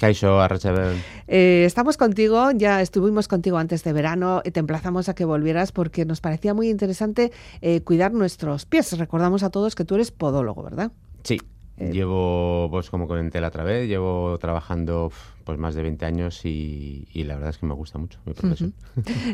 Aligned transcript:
Kaixo. 0.00 0.40
Eh, 1.28 1.64
estamos 1.66 1.98
contigo, 1.98 2.50
ya 2.52 2.80
estuvimos 2.80 3.28
contigo 3.28 3.58
antes 3.58 3.84
de 3.84 3.92
verano, 3.92 4.40
te 4.40 4.58
emplazamos 4.58 5.10
a 5.10 5.14
que 5.14 5.26
volvieras 5.26 5.72
porque 5.72 6.06
nos 6.06 6.22
parecía 6.22 6.54
muy 6.54 6.70
interesante 6.70 7.32
eh, 7.60 7.82
cuidar 7.82 8.12
nuestros 8.14 8.64
pies. 8.64 8.96
Recordamos 8.96 9.42
a 9.42 9.50
todos 9.50 9.74
que 9.74 9.84
tú 9.84 9.96
eres 9.96 10.10
podólogo, 10.10 10.62
¿verdad? 10.62 10.90
Sí, 11.22 11.38
eh, 11.80 11.90
llevo, 11.92 12.68
pues 12.70 12.90
como 12.90 13.08
comenté 13.08 13.40
la 13.40 13.48
otra 13.48 13.64
vez, 13.64 13.88
llevo 13.88 14.36
trabajando 14.38 15.10
pues 15.44 15.58
más 15.58 15.74
de 15.74 15.82
20 15.82 16.04
años 16.04 16.44
y, 16.44 17.08
la 17.14 17.34
verdad 17.34 17.50
es 17.50 17.58
que 17.58 17.66
me 17.66 17.74
gusta 17.74 17.98
mucho 17.98 18.18
mi 18.26 18.34
profesión. 18.34 18.74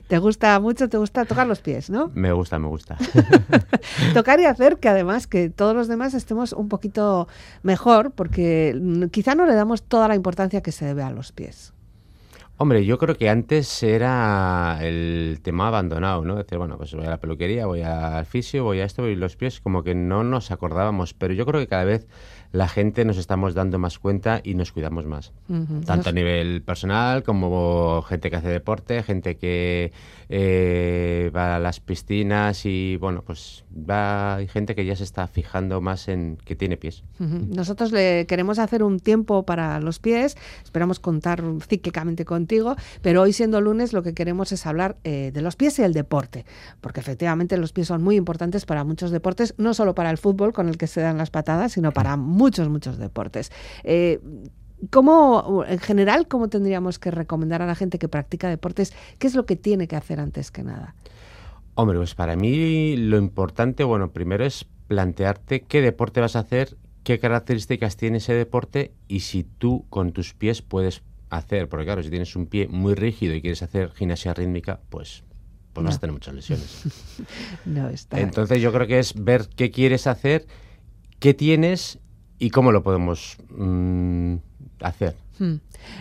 ¿Te 0.09 0.19
gusta 0.19 0.59
mucho? 0.61 0.89
¿Te 0.89 0.97
gusta 0.97 1.25
tocar 1.25 1.47
los 1.47 1.61
pies, 1.61 1.91
no? 1.91 2.11
Me 2.15 2.33
gusta, 2.33 2.59
me 2.59 2.69
gusta. 2.69 2.97
Tocar 4.15 4.39
y 4.41 4.45
hacer 4.45 4.79
que 4.79 4.89
además 4.89 5.27
que 5.27 5.51
todos 5.51 5.75
los 5.75 5.89
demás 5.89 6.15
estemos 6.15 6.53
un 6.53 6.69
poquito 6.69 7.27
mejor 7.63 8.13
porque 8.13 9.09
quizá 9.11 9.35
no 9.35 9.45
le 9.45 9.55
damos 9.55 9.83
toda 9.83 10.07
la 10.07 10.15
importancia 10.15 10.63
que 10.63 10.73
se 10.73 10.87
debe 10.87 11.03
a 11.03 11.11
los 11.11 11.33
pies. 11.33 11.73
Hombre, 12.59 12.87
yo 12.87 12.97
creo 12.97 13.17
que 13.17 13.29
antes 13.29 13.83
era 13.83 14.79
el 14.81 15.41
tema 15.43 15.69
abandonado, 15.69 16.25
¿no? 16.25 16.37
Decir, 16.37 16.57
bueno, 16.57 16.79
pues 16.79 16.95
voy 16.95 17.05
a 17.05 17.11
la 17.11 17.21
peluquería, 17.21 17.67
voy 17.67 17.83
al 17.83 18.25
fisio, 18.25 18.65
voy 18.65 18.81
a 18.81 18.87
esto 18.87 19.07
y 19.09 19.15
los 19.15 19.37
pies, 19.37 19.61
como 19.61 19.83
que 19.83 19.95
no 19.95 20.25
nos 20.25 20.51
acordábamos. 20.51 21.13
Pero 21.13 21.35
yo 21.35 21.45
creo 21.45 21.61
que 21.61 21.69
cada 21.69 21.85
vez 21.85 22.07
la 22.53 22.69
gente 22.69 23.05
nos 23.05 23.19
estamos 23.19 23.55
dando 23.55 23.79
más 23.79 23.99
cuenta 23.99 24.41
y 24.43 24.55
nos 24.55 24.73
cuidamos 24.73 25.07
más. 25.07 25.33
Tanto 25.85 26.11
a 26.11 26.13
nivel 26.13 26.63
personal 26.63 27.23
como 27.23 28.03
gente 28.03 28.31
que 28.31 28.37
hace 28.37 28.49
deporte, 28.49 29.03
gente 29.03 29.37
que 29.37 29.93
eh, 30.29 31.31
va 31.35 31.57
a 31.57 31.59
las 31.61 31.81
piscinas 31.81 32.67
y, 32.67 32.97
bueno, 32.97 33.23
pues 33.23 33.65
va, 33.73 34.37
hay 34.37 34.49
gente 34.49 34.75
que 34.75 34.85
ya 34.85 34.97
se 34.97 35.05
está 35.05 35.27
fijando 35.27 35.81
más 35.81 36.09
en 36.09 36.39
que 36.45 36.57
tiene 36.57 36.77
pies. 36.77 37.05
Nosotros 37.19 37.93
le 37.93 38.27
queremos 38.27 38.59
hacer 38.59 38.83
un 38.83 39.01
tiempo 39.01 39.45
para 39.45 39.79
los 39.81 39.99
pies, 39.99 40.37
esperamos 40.65 41.01
contar 41.01 41.43
cíclicamente 41.67 42.25
contigo, 42.25 42.77
pero 43.03 43.23
hoy 43.23 43.33
siendo 43.33 43.61
lunes 43.61 43.93
lo 43.93 44.03
que 44.03 44.15
queremos 44.15 44.53
es 44.53 44.67
hablar 44.67 44.97
eh, 45.05 45.31
de 45.33 45.43
los 45.43 45.57
pies 45.57 45.79
y 45.79 45.83
el 45.83 45.93
deporte, 45.93 46.45
porque 46.81 47.01
efectivamente 47.01 47.57
los 47.57 47.73
pies 47.73 47.89
son 47.89 48.03
muy 48.03 48.17
importantes 48.17 48.67
para 48.67 48.85
muchos 48.85 49.11
deportes, 49.11 49.55
no 49.59 49.75
solo 49.75 49.95
para 49.95 50.11
el 50.11 50.19
fútbol 50.19 50.53
con 50.53 50.69
el 50.69 50.79
que 50.79 50.87
se 50.87 51.01
dan 51.01 51.19
las 51.19 51.31
patadas, 51.31 51.73
sino 51.73 51.93
para 51.93 52.17
muchos, 52.17 52.46
muchos 52.69 52.99
deportes. 52.99 53.53
Eh, 53.85 54.21
¿Cómo, 54.91 55.65
en 55.67 55.79
general, 55.79 56.29
cómo 56.29 56.49
tendríamos 56.49 56.99
que 56.99 57.11
recomendar 57.11 57.63
a 57.63 57.67
la 57.67 57.75
gente 57.75 57.99
que 57.99 58.09
practica 58.09 58.49
deportes? 58.49 58.93
¿Qué 59.19 59.27
es 59.27 59.35
lo 59.35 59.47
que 59.47 59.57
tiene 59.57 59.89
que 59.89 59.97
hacer 59.97 60.21
antes 60.21 60.51
que 60.51 60.63
nada? 60.63 60.95
Hombre, 61.75 61.99
pues 61.99 62.15
para 62.15 62.37
mí 62.37 62.97
lo 62.97 63.17
importante, 63.19 63.85
bueno, 63.85 64.11
primero 64.11 64.45
es 64.45 64.67
plantearte 64.87 65.63
qué 65.63 65.81
deporte 65.81 66.21
vas 66.21 66.37
a 66.37 66.41
hacer, 66.41 66.77
qué 67.05 67.19
características 67.19 67.97
tiene 67.97 68.19
ese 68.19 68.35
deporte 68.35 68.93
y 69.09 69.21
si 69.21 69.45
tú 69.45 69.85
con 69.89 70.13
tus 70.13 70.35
pies 70.35 70.63
puedes 70.63 71.03
hacer, 71.31 71.69
porque 71.69 71.85
claro, 71.85 72.03
si 72.03 72.11
tienes 72.11 72.37
un 72.37 72.47
pie 72.47 72.69
muy 72.69 72.95
rígido 72.95 73.35
y 73.35 73.41
quieres 73.41 73.63
hacer 73.63 73.93
gimnasia 73.93 74.35
rítmica, 74.35 74.81
pues, 74.91 75.25
pues 75.73 75.85
vas 75.85 75.97
a 75.97 76.01
tener 76.01 76.13
muchas 76.13 76.35
lesiones. 76.35 76.83
no 77.65 77.89
está. 77.89 78.21
Entonces 78.21 78.61
yo 78.61 78.73
creo 78.73 78.87
que 78.87 78.99
es 78.99 79.15
ver 79.15 79.49
qué 79.55 79.71
quieres 79.71 80.07
hacer, 80.07 80.47
qué 81.19 81.35
tienes 81.35 81.99
y 82.39 82.51
cómo 82.51 82.73
lo 82.73 82.83
podemos 82.83 83.37
mm, 83.51 84.37
hacer. 84.81 85.17
Hmm. 85.39 85.57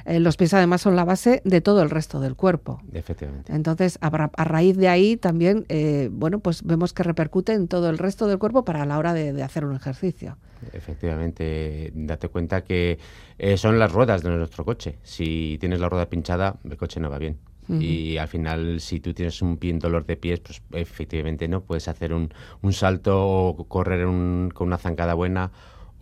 Eh, 0.06 0.20
los 0.20 0.38
pies 0.38 0.54
además 0.54 0.82
son 0.82 0.96
la 0.96 1.04
base 1.04 1.42
de 1.44 1.62
todo 1.62 1.82
el 1.82 1.90
resto 1.90 2.20
del 2.20 2.36
cuerpo. 2.36 2.82
Efectivamente. 2.94 3.54
Entonces, 3.54 3.98
a, 4.02 4.10
raíz 4.10 4.78
de 4.78 4.88
ahí 4.88 5.18
también, 5.18 5.66
eh, 5.70 6.10
bueno, 6.12 6.40
pues 6.40 6.64
vemos 6.64 6.94
que 6.94 7.04
repercute 7.04 7.54
en 7.54 7.68
todo 7.68 7.90
el 7.90 7.98
resto 7.98 8.28
del 8.28 8.40
cuerpo 8.40 8.64
para 8.64 8.86
la 8.86 8.98
hora 8.98 9.14
de, 9.14 9.44
hacer 9.44 9.66
un 9.66 9.76
ejercicio. 9.76 10.38
Efectivamente, 10.74 11.92
date 11.94 12.30
cuenta 12.30 12.64
que 12.64 12.98
eh, 13.38 13.58
son 13.58 13.78
las 13.78 13.92
ruedas 13.92 14.24
de 14.24 14.30
nuestro 14.30 14.64
coche. 14.66 14.98
Si 15.04 15.58
tienes 15.60 15.80
la 15.80 15.90
rueda 15.90 16.08
pinchada, 16.08 16.58
el 16.64 16.78
coche 16.78 17.00
no 17.00 17.10
va 17.10 17.20
bien. 17.20 17.38
Y 17.68 18.18
al 18.18 18.28
final, 18.28 18.80
si 18.80 19.00
tú 19.00 19.16
tienes 19.16 19.42
un 19.42 19.58
dolor 19.80 20.06
de 20.06 20.18
pies, 20.18 20.40
pues 20.40 20.62
efectivamente 20.74 21.48
no 21.48 21.62
puedes 21.62 21.88
hacer 21.88 22.14
un, 22.14 22.32
un 22.62 22.74
salto 22.74 23.28
o 23.28 23.68
correr 23.68 24.06
con 24.06 24.68
una 24.68 24.78
zancada 24.78 25.16
buena 25.16 25.52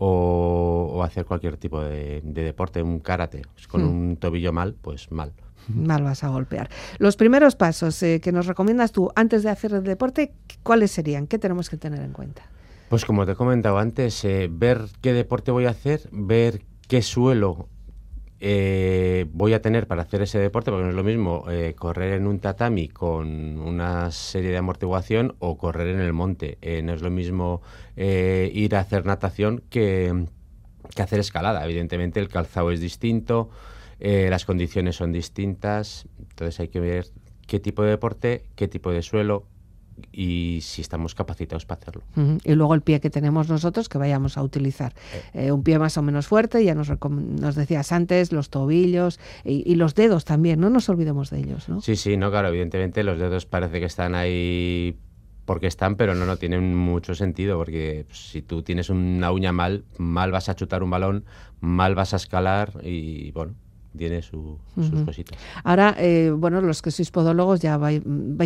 o, 0.06 1.02
hacer 1.02 1.24
cualquier 1.24 1.56
tipo 1.56 1.80
de, 1.80 2.20
deporte, 2.22 2.82
un 2.82 3.00
karate. 3.00 3.42
Pues 3.54 3.66
con 3.66 3.84
hmm. 3.84 3.88
un 3.88 4.16
tobillo 4.16 4.52
mal, 4.52 4.74
pues 4.80 5.10
mal. 5.10 5.32
Mal 5.68 6.02
vas 6.02 6.22
a 6.24 6.28
golpear. 6.28 6.68
Los 6.98 7.16
primeros 7.16 7.56
pasos 7.56 8.02
eh, 8.02 8.20
que 8.20 8.32
nos 8.32 8.46
recomiendas 8.46 8.92
tú 8.92 9.10
antes 9.16 9.42
de 9.42 9.50
hacer 9.50 9.72
el 9.72 9.82
deporte, 9.82 10.34
¿cuáles 10.62 10.90
serían? 10.90 11.26
¿Qué 11.26 11.38
tenemos 11.38 11.70
que 11.70 11.78
tener 11.78 12.02
en 12.02 12.12
cuenta? 12.12 12.42
Pues 12.90 13.04
como 13.06 13.24
te 13.24 13.32
he 13.32 13.34
comentado 13.34 13.78
antes, 13.78 14.24
eh, 14.24 14.48
ver 14.50 14.82
qué 15.00 15.14
deporte 15.14 15.50
voy 15.50 15.64
a 15.64 15.70
hacer, 15.70 16.08
ver 16.12 16.62
qué 16.86 17.00
suelo 17.00 17.68
eh, 18.46 19.24
voy 19.32 19.54
a 19.54 19.62
tener 19.62 19.86
para 19.86 20.02
hacer 20.02 20.20
ese 20.20 20.38
deporte, 20.38 20.70
porque 20.70 20.84
no 20.84 20.90
es 20.90 20.94
lo 20.94 21.02
mismo 21.02 21.50
eh, 21.50 21.74
correr 21.74 22.12
en 22.12 22.26
un 22.26 22.40
tatami 22.40 22.88
con 22.88 23.58
una 23.58 24.10
serie 24.10 24.50
de 24.50 24.58
amortiguación 24.58 25.34
o 25.38 25.56
correr 25.56 25.88
en 25.88 26.00
el 26.00 26.12
monte. 26.12 26.58
Eh, 26.60 26.82
no 26.82 26.92
es 26.92 27.00
lo 27.00 27.10
mismo 27.10 27.62
ir 27.96 28.76
a 28.76 28.80
hacer 28.80 29.06
natación 29.06 29.62
que, 29.70 30.26
que, 30.94 31.00
hacer 31.00 31.20
escalada. 31.20 31.64
Evidentemente 31.64 32.20
el 32.20 32.28
calzado 32.28 32.70
es 32.70 32.80
distinto, 32.80 33.48
las 33.98 34.44
condiciones 34.44 34.96
son 34.96 35.10
distintas, 35.10 36.06
entonces 36.18 36.60
hay 36.60 36.68
que 36.68 36.80
ver 36.80 37.06
qué 37.46 37.60
tipo 37.60 37.82
de 37.82 37.92
deporte, 37.92 38.44
qué 38.56 38.68
tipo 38.68 38.90
de 38.90 39.00
suelo, 39.00 39.46
y 40.12 40.60
si 40.62 40.80
estamos 40.82 41.14
capacitados 41.14 41.66
para 41.66 41.80
hacerlo. 41.80 42.02
Y 42.44 42.54
luego 42.54 42.74
el 42.74 42.82
pie 42.82 43.00
que 43.00 43.10
tenemos 43.10 43.48
nosotros 43.48 43.88
que 43.88 43.98
vayamos 43.98 44.36
a 44.38 44.42
utilizar. 44.42 44.94
Eh, 45.32 45.52
un 45.52 45.62
pie 45.62 45.78
más 45.78 45.96
o 45.96 46.02
menos 46.02 46.26
fuerte, 46.26 46.64
ya 46.64 46.74
nos, 46.74 46.90
nos 46.90 47.54
decías 47.54 47.92
antes, 47.92 48.32
los 48.32 48.50
tobillos 48.50 49.20
y, 49.44 49.74
los 49.74 49.94
dedos 49.94 50.24
también, 50.24 50.60
no 50.60 50.70
nos 50.70 50.88
olvidemos 50.88 51.30
de 51.30 51.40
ellos, 51.40 51.68
¿no? 51.68 51.80
Sí, 51.80 51.96
sí, 51.96 52.16
no, 52.16 52.30
claro, 52.30 52.48
evidentemente 52.48 53.02
los 53.02 53.18
dedos 53.18 53.44
parece 53.46 53.80
que 53.80 53.86
están 53.86 54.14
ahí 54.14 54.96
porque 55.44 55.66
están, 55.66 55.96
pero 55.96 56.14
no, 56.14 56.24
no 56.24 56.36
tienen 56.36 56.74
mucho 56.74 57.14
sentido, 57.14 57.58
porque 57.58 58.06
si 58.12 58.40
tú 58.40 58.62
tienes 58.62 58.88
una 58.88 59.30
uña 59.30 59.52
mal, 59.52 59.84
mal 59.98 60.30
vas 60.30 60.48
a 60.48 60.54
chutar 60.54 60.82
un 60.82 60.90
balón, 60.90 61.24
mal 61.60 61.94
vas 61.94 62.14
a 62.14 62.16
escalar 62.16 62.72
y 62.82 63.30
bueno, 63.32 63.54
tiene 63.96 64.22
sus 64.22 64.58
cositas. 65.04 65.38
Ahora, 65.62 65.94
eh, 65.98 66.32
bueno, 66.36 66.60
los 66.60 66.82
que 66.82 66.90
sois 66.90 67.10
podólogos 67.10 67.60
ya 67.60 67.76
vais, 67.76 68.02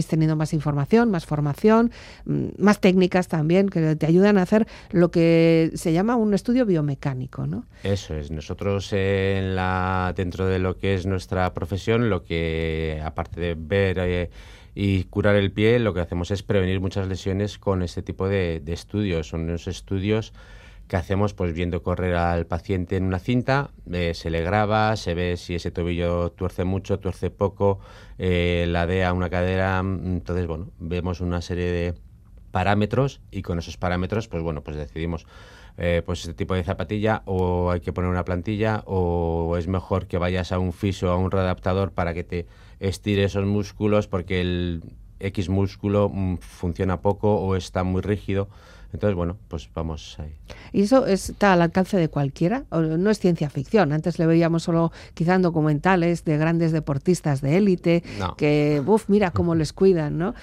teniendo 0.06 0.36
más 0.36 0.52
información, 0.52 1.10
más 1.10 1.26
formación, 1.26 1.90
mm, 2.24 2.48
más 2.58 2.80
técnicas 2.80 3.28
también 3.28 3.68
que 3.68 3.96
te 3.96 4.06
ayudan 4.06 4.38
a 4.38 4.42
hacer 4.42 4.66
lo 4.90 5.10
que 5.10 5.70
se 5.74 5.92
llama 5.92 6.16
un 6.16 6.34
estudio 6.34 6.66
biomecánico, 6.66 7.46
¿no? 7.46 7.64
Eso 7.82 8.14
es. 8.14 8.30
Nosotros 8.30 8.92
en 8.92 9.56
la 9.56 10.12
dentro 10.16 10.46
de 10.46 10.58
lo 10.58 10.78
que 10.78 10.94
es 10.94 11.06
nuestra 11.06 11.52
profesión, 11.54 12.10
lo 12.10 12.24
que 12.24 13.00
aparte 13.04 13.40
de 13.40 13.54
ver 13.58 13.98
eh, 14.00 14.30
y 14.74 15.04
curar 15.04 15.36
el 15.36 15.50
pie, 15.50 15.78
lo 15.78 15.94
que 15.94 16.00
hacemos 16.00 16.30
es 16.30 16.42
prevenir 16.42 16.80
muchas 16.80 17.08
lesiones 17.08 17.58
con 17.58 17.82
este 17.82 18.02
tipo 18.02 18.28
de, 18.28 18.60
de 18.60 18.72
estudios. 18.72 19.28
Son 19.28 19.42
unos 19.42 19.66
estudios 19.66 20.32
que 20.88 20.96
hacemos 20.96 21.34
pues 21.34 21.52
viendo 21.52 21.82
correr 21.82 22.16
al 22.16 22.46
paciente 22.46 22.96
en 22.96 23.04
una 23.04 23.18
cinta, 23.18 23.70
eh, 23.92 24.14
se 24.14 24.30
le 24.30 24.42
graba, 24.42 24.96
se 24.96 25.14
ve 25.14 25.36
si 25.36 25.54
ese 25.54 25.70
tobillo 25.70 26.32
tuerce 26.32 26.64
mucho, 26.64 26.98
tuerce 26.98 27.30
poco, 27.30 27.78
eh, 28.18 28.64
ladea 28.68 29.12
una 29.12 29.28
cadera, 29.28 29.78
entonces 29.80 30.46
bueno, 30.46 30.70
vemos 30.78 31.20
una 31.20 31.42
serie 31.42 31.70
de 31.70 31.94
parámetros 32.50 33.20
y 33.30 33.42
con 33.42 33.58
esos 33.58 33.76
parámetros 33.76 34.28
pues 34.28 34.42
bueno, 34.42 34.64
pues 34.64 34.76
decidimos 34.76 35.26
eh, 35.76 36.02
pues 36.04 36.20
este 36.22 36.34
tipo 36.34 36.54
de 36.54 36.64
zapatilla 36.64 37.22
o 37.26 37.70
hay 37.70 37.80
que 37.80 37.92
poner 37.92 38.10
una 38.10 38.24
plantilla 38.24 38.82
o 38.86 39.56
es 39.58 39.68
mejor 39.68 40.06
que 40.06 40.18
vayas 40.18 40.50
a 40.52 40.58
un 40.58 40.72
fisio 40.72 41.10
o 41.10 41.12
a 41.12 41.16
un 41.16 41.30
readaptador 41.30 41.92
para 41.92 42.14
que 42.14 42.24
te 42.24 42.46
estire 42.80 43.24
esos 43.24 43.44
músculos 43.44 44.08
porque 44.08 44.40
el 44.40 44.82
X 45.20 45.48
músculo 45.48 46.10
mm, 46.12 46.38
funciona 46.38 47.00
poco 47.00 47.36
o 47.36 47.56
está 47.56 47.84
muy 47.84 48.02
rígido. 48.02 48.48
Entonces, 48.92 49.14
bueno, 49.14 49.36
pues 49.48 49.68
vamos 49.74 50.16
ahí. 50.18 50.34
¿Y 50.72 50.82
eso 50.82 51.06
está 51.06 51.52
al 51.52 51.62
alcance 51.62 51.96
de 51.96 52.08
cualquiera? 52.08 52.64
no 52.70 53.10
es 53.10 53.18
ciencia 53.18 53.50
ficción. 53.50 53.92
Antes 53.92 54.18
le 54.18 54.26
veíamos 54.26 54.62
solo 54.62 54.92
quizá 55.14 55.34
en 55.34 55.42
documentales 55.42 56.24
de 56.24 56.38
grandes 56.38 56.72
deportistas 56.72 57.40
de 57.40 57.58
élite 57.58 58.02
que, 58.36 58.82
uff, 58.84 59.08
mira 59.08 59.30
cómo 59.30 59.54
les 59.54 59.72
cuidan, 59.72 60.18
¿no? 60.18 60.34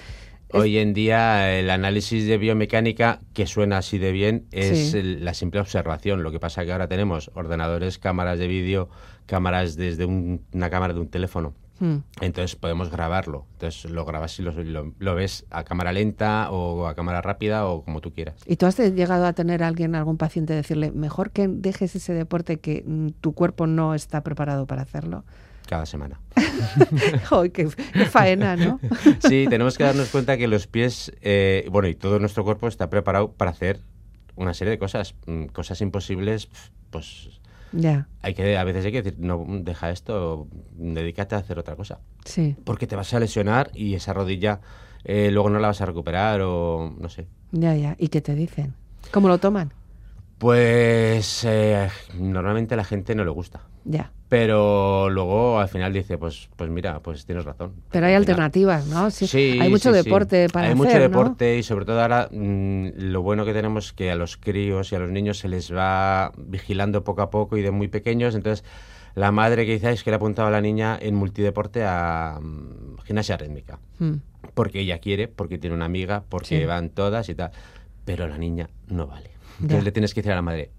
Hoy 0.52 0.78
en 0.78 0.94
día 0.94 1.58
el 1.58 1.70
análisis 1.70 2.24
de 2.26 2.38
biomecánica, 2.38 3.20
que 3.34 3.46
suena 3.46 3.78
así 3.78 3.98
de 3.98 4.12
bien, 4.12 4.46
es 4.52 4.94
la 4.94 5.34
simple 5.34 5.60
observación. 5.60 6.22
Lo 6.22 6.30
que 6.30 6.38
pasa 6.38 6.62
es 6.62 6.66
que 6.66 6.72
ahora 6.72 6.86
tenemos 6.86 7.32
ordenadores, 7.34 7.98
cámaras 7.98 8.38
de 8.38 8.46
vídeo, 8.46 8.88
cámaras 9.26 9.76
desde 9.76 10.04
una 10.04 10.70
cámara 10.70 10.94
de 10.94 11.00
un 11.00 11.08
teléfono. 11.08 11.54
Hmm. 11.78 11.98
Entonces 12.20 12.56
podemos 12.56 12.90
grabarlo. 12.90 13.46
Entonces 13.52 13.90
lo 13.90 14.04
grabas 14.04 14.38
y 14.38 14.42
lo, 14.42 15.14
ves 15.14 15.46
a 15.50 15.64
cámara 15.64 15.92
lenta 15.92 16.50
o 16.50 16.86
a 16.86 16.94
cámara 16.94 17.20
rápida 17.20 17.66
o 17.66 17.82
como 17.84 18.00
tú 18.00 18.12
quieras. 18.12 18.36
¿Y 18.46 18.56
tú 18.56 18.66
has 18.66 18.78
llegado 18.78 19.26
a 19.26 19.32
tener 19.32 19.62
a 19.62 19.68
alguien, 19.68 19.94
algún 19.94 20.16
paciente, 20.16 20.54
decirle, 20.54 20.90
mejor 20.92 21.30
que 21.30 21.48
dejes 21.48 21.94
ese 21.96 22.14
deporte 22.14 22.58
que 22.58 22.82
mm, 22.86 23.08
tu 23.20 23.34
cuerpo 23.34 23.66
no 23.66 23.94
está 23.94 24.22
preparado 24.22 24.66
para 24.66 24.82
hacerlo? 24.82 25.24
Cada 25.66 25.84
semana. 25.84 26.20
¡Ay, 27.30 27.50
qué, 27.50 27.68
faena, 28.08 28.56
¿no? 28.56 28.78
sí, 29.18 29.46
tenemos 29.50 29.76
que 29.76 29.84
darnos 29.84 30.08
cuenta 30.10 30.36
que 30.36 30.46
los 30.46 30.66
pies, 30.66 31.12
eh, 31.22 31.68
bueno, 31.70 31.88
y 31.88 31.94
todo 31.94 32.20
nuestro 32.20 32.44
cuerpo 32.44 32.68
está 32.68 32.88
preparado 32.88 33.32
para 33.32 33.50
hacer 33.50 33.80
una 34.36 34.54
serie 34.54 34.70
de 34.70 34.78
cosas. 34.78 35.14
Mm, 35.26 35.46
cosas 35.46 35.80
imposibles, 35.80 36.48
pues 36.90 37.40
Ya. 37.72 38.08
Hay 38.22 38.34
que, 38.34 38.56
a 38.56 38.64
veces 38.64 38.84
hay 38.84 38.92
que 38.92 39.02
decir, 39.02 39.18
no, 39.20 39.44
deja 39.48 39.90
esto, 39.90 40.48
dedícate 40.72 41.34
a 41.34 41.38
hacer 41.38 41.58
otra 41.58 41.76
cosa. 41.76 42.00
Sí. 42.24 42.56
Porque 42.64 42.86
te 42.86 42.96
vas 42.96 43.12
a 43.14 43.20
lesionar 43.20 43.70
y 43.74 43.94
esa 43.94 44.12
rodilla 44.12 44.60
eh, 45.04 45.30
luego 45.30 45.50
no 45.50 45.58
la 45.58 45.68
vas 45.68 45.80
a 45.80 45.86
recuperar 45.86 46.40
o 46.42 46.94
no 46.98 47.08
sé. 47.08 47.26
Ya, 47.52 47.74
ya. 47.76 47.94
¿Y 47.98 48.08
qué 48.08 48.20
te 48.20 48.34
dicen? 48.34 48.74
¿Cómo 49.12 49.28
lo 49.28 49.38
toman? 49.38 49.72
Pues 50.38 51.44
eh, 51.44 51.88
normalmente 52.18 52.74
a 52.74 52.76
la 52.76 52.84
gente 52.84 53.14
no 53.14 53.24
le 53.24 53.30
gusta. 53.30 53.62
Ya. 53.84 54.12
Pero 54.28 55.08
luego 55.08 55.60
al 55.60 55.68
final 55.68 55.92
dice, 55.92 56.18
pues, 56.18 56.50
pues 56.56 56.68
mira, 56.68 57.00
pues 57.00 57.24
tienes 57.24 57.44
razón. 57.44 57.72
Pero 57.92 58.06
hay 58.06 58.12
Al 58.14 58.22
alternativas, 58.22 58.86
¿no? 58.86 59.10
Sí. 59.10 59.26
Sí, 59.28 59.58
hay 59.60 59.70
mucho 59.70 59.92
sí, 59.94 59.98
sí. 60.00 60.04
deporte 60.04 60.48
para 60.48 60.66
Hay 60.66 60.72
hacer, 60.72 60.76
mucho 60.76 60.94
¿no? 60.96 61.00
deporte 61.00 61.56
y 61.58 61.62
sobre 61.62 61.84
todo 61.84 62.02
ahora 62.02 62.28
mm, 62.30 62.88
lo 62.96 63.22
bueno 63.22 63.44
que 63.44 63.52
tenemos 63.54 63.86
es 63.86 63.92
que 63.92 64.10
a 64.10 64.16
los 64.16 64.36
críos 64.36 64.90
y 64.92 64.96
a 64.96 64.98
los 64.98 65.10
niños 65.10 65.38
se 65.38 65.48
les 65.48 65.72
va 65.72 66.32
vigilando 66.36 67.04
poco 67.04 67.22
a 67.22 67.30
poco 67.30 67.56
y 67.56 67.62
de 67.62 67.70
muy 67.70 67.88
pequeños. 67.88 68.34
Entonces, 68.34 68.64
la 69.14 69.30
madre 69.32 69.64
que 69.64 69.72
dice 69.72 69.86
"Ay, 69.86 69.94
es 69.94 70.02
que 70.02 70.10
le 70.10 70.16
ha 70.16 70.18
apuntado 70.18 70.48
a 70.48 70.50
la 70.50 70.60
niña 70.60 70.98
en 71.00 71.14
multideporte 71.14 71.84
a 71.84 72.40
mm, 72.42 72.98
gimnasia 73.04 73.36
rítmica. 73.36 73.78
Mm, 74.00 74.14
Porque 74.54 74.80
ella 74.80 74.98
quiere, 74.98 75.28
porque 75.28 75.56
tiene 75.58 75.76
una 75.76 75.84
amiga, 75.86 76.24
porque 76.28 76.58
Sí. 76.60 76.64
van 76.66 76.90
todas 76.90 77.28
y 77.28 77.34
tal. 77.36 77.52
Pero 78.04 78.26
la 78.28 78.38
niña 78.38 78.68
no 78.88 79.06
vale. 79.06 79.30
Entonces 79.60 79.84
le 79.84 79.92
tienes 79.92 80.12
que 80.14 80.20
decir 80.20 80.32
a 80.32 80.36
la 80.36 80.42
madre, 80.42 80.70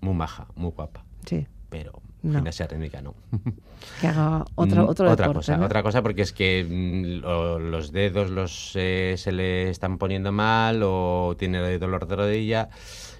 muy 0.00 0.14
maja, 0.14 0.46
muy 0.56 0.70
guapa, 0.70 1.04
sí. 1.26 1.46
pero 1.68 2.00
No. 2.22 2.32
gimnasia 2.34 2.66
rítmica 2.66 3.00
no. 3.02 3.14
Que 4.00 4.06
haga 4.08 4.44
otro, 4.54 4.84
Mm, 4.84 4.88
otro 4.88 5.10
otra 5.10 5.26
deporte, 5.26 5.34
cosa, 5.34 5.56
¿no? 5.58 5.66
otra 5.66 5.82
cosa 5.82 6.02
porque 6.02 6.22
es 6.22 6.32
que 6.32 6.64
mm, 6.68 7.20
lo- 7.22 7.58
los 7.58 7.92
dedos 7.92 8.30
los 8.30 8.72
eh, 8.76 9.14
se 9.18 9.30
le 9.30 9.68
están 9.70 9.98
poniendo 9.98 10.32
mal 10.32 10.80
o 10.82 11.34
tiene 11.38 11.78
dolor 11.78 12.06
de 12.08 12.16
rodilla 12.16 12.70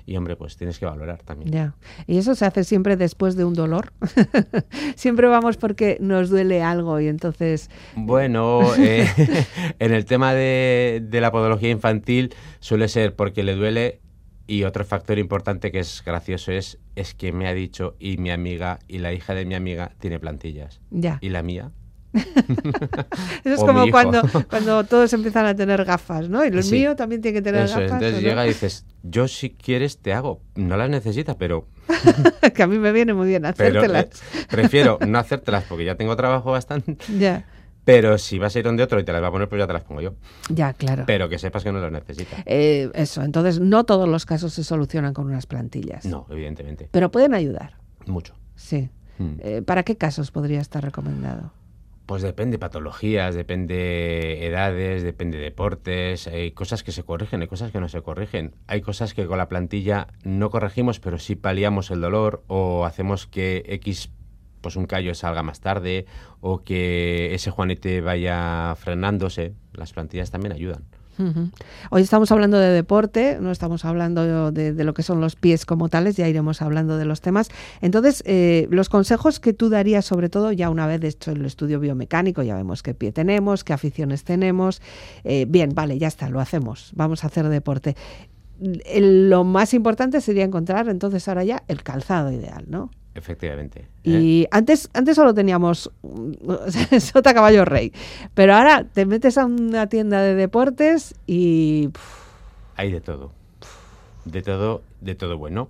y 0.07 0.17
hombre, 0.17 0.37
pues 0.37 0.57
tienes 0.59 0.79
que 0.79 0.85
valorar 0.87 1.23
también. 1.23 1.51
Ya. 1.51 1.75
Y 2.07 2.19
eso 2.19 2.35
se 2.35 2.45
hace 2.45 2.65
siempre 2.65 2.97
después 2.97 3.37
de 3.37 3.45
un 3.45 3.55
dolor. 3.55 3.93
siempre 4.97 5.29
vamos 5.29 5.57
porque 5.57 5.97
nos 6.01 6.29
duele 6.31 6.63
algo 6.63 7.01
y 7.01 7.09
entonces 7.09 7.71
Bueno, 7.97 8.61
eh, 8.79 9.07
en 9.79 9.93
el 9.93 10.05
tema 10.05 10.35
de, 10.35 11.03
de 11.05 11.21
la 11.21 11.31
podología 11.31 11.71
infantil 11.71 12.35
suele 12.61 12.89
ser 12.89 13.15
porque 13.15 13.43
le 13.43 13.55
duele 13.55 14.01
y 14.47 14.65
otro 14.65 14.85
factor 14.85 15.19
importante 15.19 15.71
que 15.73 15.79
es 15.81 16.03
gracioso 16.05 16.53
es 16.53 16.79
es 16.97 17.15
que 17.15 17.33
me 17.33 17.49
ha 17.49 17.55
dicho 17.55 17.97
y 17.99 18.19
mi 18.19 18.31
amiga 18.31 18.79
y 18.89 18.99
la 18.99 19.13
hija 19.13 19.35
de 19.35 19.45
mi 19.47 19.55
amiga 19.55 19.93
tiene 19.99 20.19
plantillas 20.21 20.81
ya. 20.91 21.19
y 21.21 21.31
la 21.31 21.43
mía 21.43 21.73
Eso 23.45 23.55
es 23.55 23.61
o 23.61 23.67
como 23.67 23.91
cuando, 23.91 24.23
cuando 24.49 24.85
todos 24.85 25.13
empiezan 25.13 25.47
a 25.47 25.55
tener 25.57 25.85
gafas, 25.85 26.29
¿no? 26.29 26.45
Y 26.45 26.49
el 26.49 26.63
Sí. 26.63 26.73
mío 26.77 26.95
también 26.95 27.21
tiene 27.23 27.39
que 27.39 27.43
tener 27.43 27.65
Eso, 27.65 27.81
gafas. 27.81 27.93
entonces 28.03 28.23
llega 28.23 28.45
y 28.45 28.49
dices, 28.51 28.87
yo 29.03 29.27
si 29.29 29.51
quieres 29.51 29.99
te 29.99 30.13
hago, 30.13 30.41
no 30.55 30.77
las 30.77 30.89
necesitas, 30.91 31.35
pero 31.37 31.67
que 32.55 32.63
a 32.63 32.67
mí 32.67 32.79
me 32.79 32.93
viene 32.93 33.15
muy 33.15 33.27
bien 33.29 33.43
Pero 33.57 33.81
hacértelas. 33.81 34.05
eh, 34.35 34.47
prefiero 34.51 34.99
no 35.07 35.19
hacértelas 35.19 35.65
porque 35.65 35.85
ya 35.85 35.97
tengo 35.97 36.15
trabajo 36.17 36.53
bastante. 36.53 36.97
Ya, 37.19 37.45
Pero 37.85 38.17
si 38.19 38.39
vas 38.39 38.57
a 38.57 38.59
ir 38.59 38.65
donde 38.65 38.83
otro 38.83 38.99
y 38.99 39.05
te 39.05 39.13
las 39.13 39.23
va 39.23 39.27
a 39.29 39.31
poner, 39.31 39.49
pues 39.49 39.59
ya 39.61 39.67
te 39.67 39.73
las 39.75 39.83
pongo 39.83 40.01
yo. 40.01 40.15
ya, 40.49 40.73
claro. 40.73 41.05
Pero 41.07 41.29
que 41.29 41.39
sepas 41.39 41.63
que 41.65 41.73
no 41.73 41.81
las 41.81 41.93
necesitas. 41.93 42.41
Eh, 42.47 42.91
eso, 42.95 43.23
entonces 43.23 43.61
no 43.61 43.85
todos 43.85 44.09
los 44.09 44.25
casos 44.27 44.53
se 44.55 44.65
solucionan 44.65 45.13
con 45.13 45.27
unas 45.27 45.47
plantillas. 45.47 46.07
No, 46.07 46.27
evidentemente. 46.31 46.89
Pero 46.91 47.11
pueden 47.11 47.35
ayudar, 47.35 47.77
Mucho. 48.07 48.35
sí. 48.57 48.89
Mm. 49.19 49.35
Eh, 49.39 49.63
¿Para 49.63 49.85
qué 49.85 49.97
casos 49.97 50.31
podría 50.33 50.61
estar 50.61 50.83
recomendado? 50.83 51.53
Pues 52.07 52.21
depende 52.23 52.59
patologías, 52.59 53.35
depende 53.35 54.45
edades, 54.47 55.03
depende 55.03 55.39
deportes. 55.39 56.27
Hay 56.27 56.51
cosas 56.51 56.83
que 56.83 56.93
se 56.93 57.03
corrigen, 57.03 57.41
hay 57.41 57.47
cosas 57.47 57.71
que 57.71 57.81
no 57.81 57.89
se 57.89 58.03
corrigen. 58.03 58.55
Hay 58.67 58.81
cosas 58.83 59.15
que 59.15 59.25
con 59.27 59.39
la 59.39 59.49
plantilla 59.49 60.09
no 60.25 60.51
corregimos, 60.51 61.01
pero 61.01 61.19
sí 61.19 61.35
paliamos 61.37 61.91
el 61.91 62.01
dolor 62.01 62.43
o 62.47 62.85
hacemos 62.85 63.27
que 63.27 63.63
X, 63.69 64.11
pues 64.65 64.77
un 64.77 64.87
callo 64.87 65.15
salga 65.15 65.43
más 65.43 65.61
tarde 65.61 66.07
o 66.41 66.65
que 66.65 67.35
ese 67.35 67.51
juanete 67.51 68.01
vaya 68.01 68.75
frenándose. 68.79 69.53
Las 69.75 69.93
plantillas 69.93 70.31
también 70.31 70.55
ayudan. 70.55 70.85
Hoy 71.91 72.01
estamos 72.01 72.33
hablando 72.33 72.59
de 72.59 72.71
deporte, 72.71 73.37
no 73.41 73.51
estamos 73.51 73.85
hablando 73.85 74.51
de, 74.51 74.73
lo 74.73 74.95
que 74.95 75.03
son 75.03 75.21
los 75.21 75.37
pies 75.37 75.67
como 75.67 75.91
tales, 75.91 76.17
ya 76.17 76.27
iremos 76.27 76.63
hablando 76.63 76.97
de 76.97 77.05
los 77.05 77.21
temas. 77.21 77.51
Entonces, 77.83 78.23
eh, 78.27 78.67
los 78.71 78.89
consejos 78.89 79.39
que 79.39 79.53
tú 79.53 79.69
darías, 79.69 80.07
sobre 80.07 80.31
todo 80.31 80.51
ya 80.51 80.71
una 80.71 80.87
vez 80.87 81.05
hecho 81.05 81.31
el 81.33 81.45
estudio 81.45 81.79
biomecánico, 81.79 82.43
ya 82.43 82.57
vemos 82.57 82.83
qué 82.83 82.95
pie 82.95 83.13
tenemos, 83.13 83.65
qué 83.65 83.75
aficiones 83.75 84.25
tenemos. 84.25 84.81
eh, 85.25 85.45
bien, 85.47 85.75
vale, 85.75 85.99
ya 85.99 86.09
está, 86.09 86.31
lo 86.31 86.41
hacemos, 86.41 86.91
vamos 86.97 87.23
a 87.23 87.27
hacer 87.27 87.49
deporte. 87.49 87.97
Lo 88.59 89.45
más 89.45 89.75
importante 89.75 90.23
sería 90.23 90.45
encontrar 90.45 90.89
entonces 90.89 91.29
ahora 91.29 91.45
ya 91.45 91.63
el 91.69 91.83
calzado 91.83 92.33
ideal, 92.33 92.65
¿no? 92.67 92.91
Efectivamente. 93.15 93.87
¿eh? 94.03 94.11
Y 94.11 94.47
antes, 94.51 94.91
antes 94.93 95.17
solo 95.17 95.35
teníamos 95.35 95.91
Sota 97.01 97.33
Caballo 97.33 97.65
Rey, 97.65 97.93
pero 98.35 98.55
ahora 98.55 98.85
te 98.85 99.07
metes 99.07 99.39
a 99.39 99.47
una 99.47 99.89
tienda 99.89 100.21
de 100.23 100.35
deportes 100.35 101.15
y 101.27 101.91
Hay 102.77 102.91
de 102.91 103.01
todo. 103.01 103.33
De 104.25 104.43
todo, 104.43 104.83
de 105.01 105.15
todo 105.15 105.39
bueno. 105.39 105.69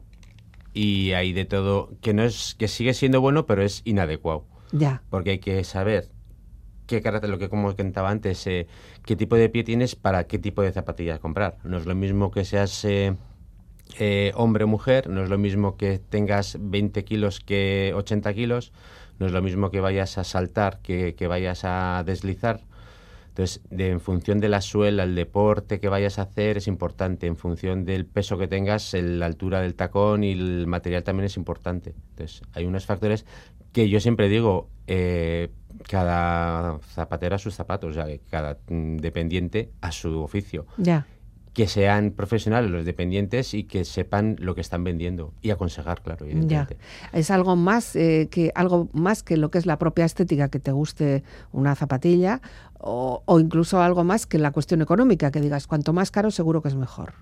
Y 0.73 1.12
hay 1.12 1.32
de 1.32 1.44
todo 1.44 1.91
que 2.00 2.14
no 2.14 2.25
es, 2.25 2.56
que 2.58 2.67
sigue 2.67 2.94
siendo 2.94 3.20
bueno, 3.20 3.46
pero 3.46 3.62
es 3.62 3.82
inadecuado. 3.85 4.44
ya, 4.73 5.02
Porque 5.11 5.31
hay 5.31 5.38
que 5.38 5.62
saber 5.64 6.08
qué 6.87 7.02
carácter, 7.02 7.31
lo 7.31 7.38
que 7.38 7.49
como 7.49 7.75
contaba 7.76 8.11
antes, 8.11 8.46
eh, 8.46 8.67
qué 9.05 9.17
tipo 9.17 9.37
de 9.37 9.49
pie 9.49 9.64
tienes 9.64 9.94
para 9.94 10.25
qué 10.25 10.38
tipo 10.38 10.62
de 10.62 10.73
zapatillas 10.73 11.20
comprar. 11.20 11.58
No 11.64 11.76
es 11.76 11.87
lo 11.87 11.94
mismo 11.94 12.31
que 12.31 12.44
seas 12.44 12.85
eh, 12.85 13.17
eh, 13.98 14.32
hombre 14.34 14.64
o 14.64 14.66
mujer, 14.66 15.08
no 15.08 15.22
es 15.22 15.31
lo 15.31 15.38
mismo 15.38 15.76
que 15.76 15.98
tengas 15.98 16.56
20 16.60 17.04
kilos 17.04 17.40
que 17.40 17.92
80 17.94 18.34
kilos, 18.34 18.72
no 19.19 19.26
es 19.26 19.32
lo 19.32 19.42
mismo 19.42 19.70
que 19.70 19.81
vayas 19.81 20.19
a 20.19 20.25
saltar 20.25 20.81
que, 20.82 21.14
que 21.14 21.26
vayas 21.26 21.64
a 21.64 22.02
deslizar. 22.04 22.62
Entonces, 23.34 23.62
en 23.70 23.98
función 24.00 24.38
de 24.38 24.48
la 24.48 24.60
suela, 24.60 25.02
el 25.02 25.16
deporte 25.16 25.81
que 25.81 25.88
vayas 25.88 26.20
a 26.20 26.22
hacer 26.22 26.56
es 26.56 26.69
importante. 26.69 27.26
En 27.26 27.36
función 27.36 27.84
del 27.84 28.06
peso 28.06 28.38
que 28.38 28.46
tengas, 28.46 28.94
la 28.94 29.26
altura 29.26 29.60
del 29.60 29.75
tacón 29.75 30.22
y 30.22 30.31
el 30.31 30.69
material 30.69 31.02
también 31.02 31.26
es 31.26 31.36
importante. 31.36 31.94
Entonces, 32.10 32.42
hay 32.52 32.64
unos 32.64 32.86
factores 32.86 33.26
que 33.72 33.88
yo 33.88 33.98
siempre 33.98 34.28
digo, 34.28 34.69
eh, 34.86 35.50
cada 35.88 36.78
zapatero 36.94 37.34
a 37.34 37.38
sus 37.38 37.54
zapatos, 37.54 37.96
o 37.96 38.04
cada 38.31 38.56
mm, 38.69 38.98
dependiente 38.98 39.70
a 39.81 39.90
su 39.90 40.22
oficio. 40.22 40.66
ya. 40.76 41.08
Que 41.55 41.69
sean 41.69 42.11
profesionales 42.11 42.71
los 42.71 42.85
dependientes 42.85 43.55
y 43.55 43.62
que 43.65 43.85
sepan 43.85 44.35
lo 44.41 44.55
que 44.56 44.61
están 44.61 44.83
vendiendo. 44.85 45.33
Y 45.41 45.51
aconsejar, 45.51 46.03
claro, 46.03 46.27
Ya. 46.27 46.33
evidentemente. 46.33 46.79
Es 47.12 47.31
algo 47.31 47.55
más 47.56 47.95
eh, 47.97 48.29
que 48.31 48.51
algo 48.56 48.89
más 48.93 49.23
que 49.23 49.37
lo 49.37 49.51
que 49.51 49.59
es 49.59 49.65
la 49.67 49.79
propia 49.79 50.05
estética 50.05 50.49
que 50.49 50.59
te 50.59 50.73
guste 50.73 51.23
una 51.53 51.77
zapatilla 51.77 52.41
o, 52.79 53.23
o 53.25 53.39
incluso 53.41 53.81
algo 53.81 54.03
más 54.05 54.27
que 54.27 54.39
la 54.39 54.51
cuestión 54.51 54.82
económica 54.82 55.31
que 55.31 55.41
digas 55.41 55.67
cuanto 55.69 55.93
más 55.93 56.11
caro 56.11 56.31
seguro 56.32 56.61
que 56.61 56.69
es 56.69 56.75
mejor. 56.75 57.15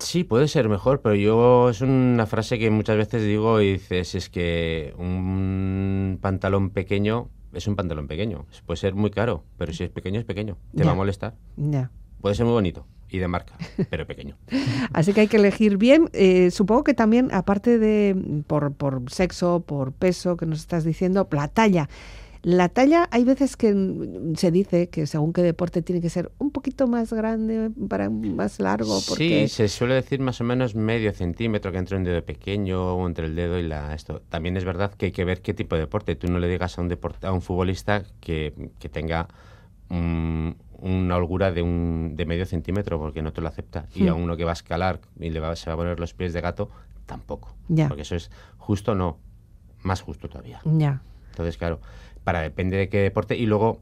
Sí, 0.00 0.24
puede 0.24 0.48
ser 0.48 0.70
mejor, 0.70 1.02
pero 1.02 1.14
yo 1.14 1.68
es 1.68 1.82
una 1.82 2.24
frase 2.24 2.58
que 2.58 2.70
muchas 2.70 2.96
veces 2.96 3.22
digo 3.22 3.60
y 3.60 3.72
dices, 3.74 4.14
es 4.14 4.30
que 4.30 4.94
un 4.98 6.18
pantalón 6.22 6.70
pequeño 6.70 7.28
es 7.52 7.66
un 7.66 7.76
pantalón 7.76 8.08
pequeño. 8.08 8.46
Puede 8.64 8.78
ser 8.78 8.94
muy 8.94 9.10
caro, 9.10 9.44
pero 9.58 9.74
si 9.74 9.84
es 9.84 9.90
pequeño 9.90 10.18
es 10.18 10.24
pequeño. 10.24 10.56
Te 10.74 10.78
Ya. 10.80 10.86
va 10.86 10.92
a 10.92 10.94
molestar. 10.94 11.34
Ya. 11.58 11.90
Puede 12.22 12.34
ser 12.34 12.46
muy 12.46 12.54
bonito 12.54 12.86
y 13.12 13.18
de 13.18 13.28
marca, 13.28 13.54
pero 13.90 14.06
pequeño. 14.06 14.36
Así 14.92 15.12
que 15.12 15.20
hay 15.20 15.28
que 15.28 15.36
elegir 15.36 15.76
bien. 15.76 16.08
Eh, 16.14 16.50
supongo 16.50 16.82
que 16.82 16.94
también, 16.94 17.28
aparte 17.32 17.78
de 17.78 18.16
por, 18.46 18.72
por 18.72 19.10
sexo, 19.10 19.60
por 19.60 19.92
peso, 19.92 20.36
que 20.36 20.46
nos 20.46 20.60
estás 20.60 20.84
diciendo, 20.84 21.28
la 21.30 21.48
talla. 21.48 21.88
La 22.44 22.68
talla, 22.68 23.08
hay 23.12 23.22
veces 23.22 23.56
que 23.56 23.72
se 24.34 24.50
dice 24.50 24.88
que 24.88 25.06
según 25.06 25.32
qué 25.32 25.42
deporte 25.42 25.80
tiene 25.80 26.00
que 26.00 26.10
ser 26.10 26.32
un 26.38 26.50
poquito 26.50 26.88
más 26.88 27.12
grande, 27.12 27.70
para 27.88 28.10
más 28.10 28.58
largo, 28.58 28.98
porque 29.06 29.46
Sí, 29.46 29.54
se 29.54 29.68
suele 29.68 29.94
decir 29.94 30.18
más 30.18 30.40
o 30.40 30.44
menos 30.44 30.74
medio 30.74 31.12
centímetro 31.12 31.70
que 31.70 31.78
entre 31.78 31.96
un 31.96 32.02
dedo 32.02 32.24
pequeño 32.24 32.96
o 32.96 33.06
entre 33.06 33.26
el 33.26 33.36
dedo 33.36 33.60
y 33.60 33.62
la 33.62 33.94
esto. 33.94 34.22
También 34.28 34.56
es 34.56 34.64
verdad 34.64 34.92
que 34.92 35.06
hay 35.06 35.12
que 35.12 35.24
ver 35.24 35.40
qué 35.40 35.54
tipo 35.54 35.76
de 35.76 35.82
deporte. 35.82 36.16
Tú 36.16 36.26
no 36.32 36.40
le 36.40 36.48
digas 36.48 36.78
a 36.78 36.82
un 36.82 36.88
deporte, 36.88 37.28
a 37.28 37.32
un 37.32 37.42
futbolista 37.42 38.02
que, 38.20 38.52
que 38.80 38.88
tenga 38.88 39.28
una 40.82 41.16
holgura 41.16 41.50
de 41.52 41.62
un 41.62 42.12
de 42.16 42.26
medio 42.26 42.44
centímetro 42.44 42.98
porque 42.98 43.22
no 43.22 43.32
te 43.32 43.40
lo 43.40 43.48
acepta. 43.48 43.86
Y 43.94 44.08
a 44.08 44.14
Hmm. 44.14 44.22
uno 44.22 44.36
que 44.36 44.44
va 44.44 44.50
a 44.50 44.54
escalar 44.54 45.00
y 45.18 45.30
le 45.30 45.40
va, 45.40 45.54
se 45.56 45.70
va 45.70 45.74
a 45.74 45.76
poner 45.76 45.98
los 46.00 46.12
pies 46.12 46.32
de 46.32 46.40
gato, 46.40 46.68
tampoco. 47.06 47.54
Ya. 47.68 47.88
Porque 47.88 48.02
eso 48.02 48.16
es 48.16 48.30
justo 48.58 48.94
no, 48.94 49.18
más 49.82 50.02
justo 50.02 50.28
todavía. 50.28 50.60
ya. 50.64 51.00
Entonces, 51.30 51.56
claro, 51.56 51.80
para 52.24 52.40
depende 52.42 52.76
de 52.76 52.88
qué 52.88 52.98
deporte. 52.98 53.36
Y 53.36 53.46
luego 53.46 53.80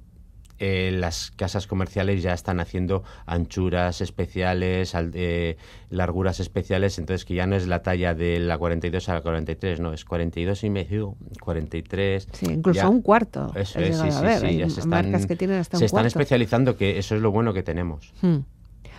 eh, 0.60 0.92
las 0.92 1.30
casas 1.32 1.66
comerciales 1.66 2.22
ya 2.22 2.32
están 2.34 2.60
haciendo 2.60 3.02
anchuras 3.26 4.00
especiales, 4.00 4.94
al- 4.94 5.10
eh, 5.14 5.56
larguras 5.88 6.38
especiales, 6.38 6.98
entonces 6.98 7.24
que 7.24 7.34
ya 7.34 7.46
no 7.46 7.56
es 7.56 7.66
la 7.66 7.82
talla 7.82 8.14
de 8.14 8.38
la 8.38 8.58
42 8.58 9.08
a 9.08 9.14
la 9.14 9.20
43, 9.22 9.80
no, 9.80 9.92
es 9.92 10.04
42 10.04 10.62
y 10.64 10.70
medio, 10.70 11.16
43. 11.40 12.28
Sí, 12.32 12.46
incluso 12.50 12.80
ya. 12.82 12.88
un 12.88 13.00
cuarto. 13.02 13.52
Eso 13.56 13.78
es, 13.80 13.96
sí, 13.98 14.10
sí, 14.10 14.22
ver. 14.22 14.40
sí, 14.40 14.56
ya 14.58 14.68
se 14.70 14.86
marcas 14.86 15.14
están, 15.14 15.28
que 15.28 15.36
tienen 15.36 15.58
hasta 15.58 15.78
se 15.78 15.86
están 15.86 16.06
especializando, 16.06 16.76
que 16.76 16.98
eso 16.98 17.16
es 17.16 17.22
lo 17.22 17.30
bueno 17.32 17.52
que 17.52 17.62
tenemos. 17.62 18.12
Hmm. 18.22 18.38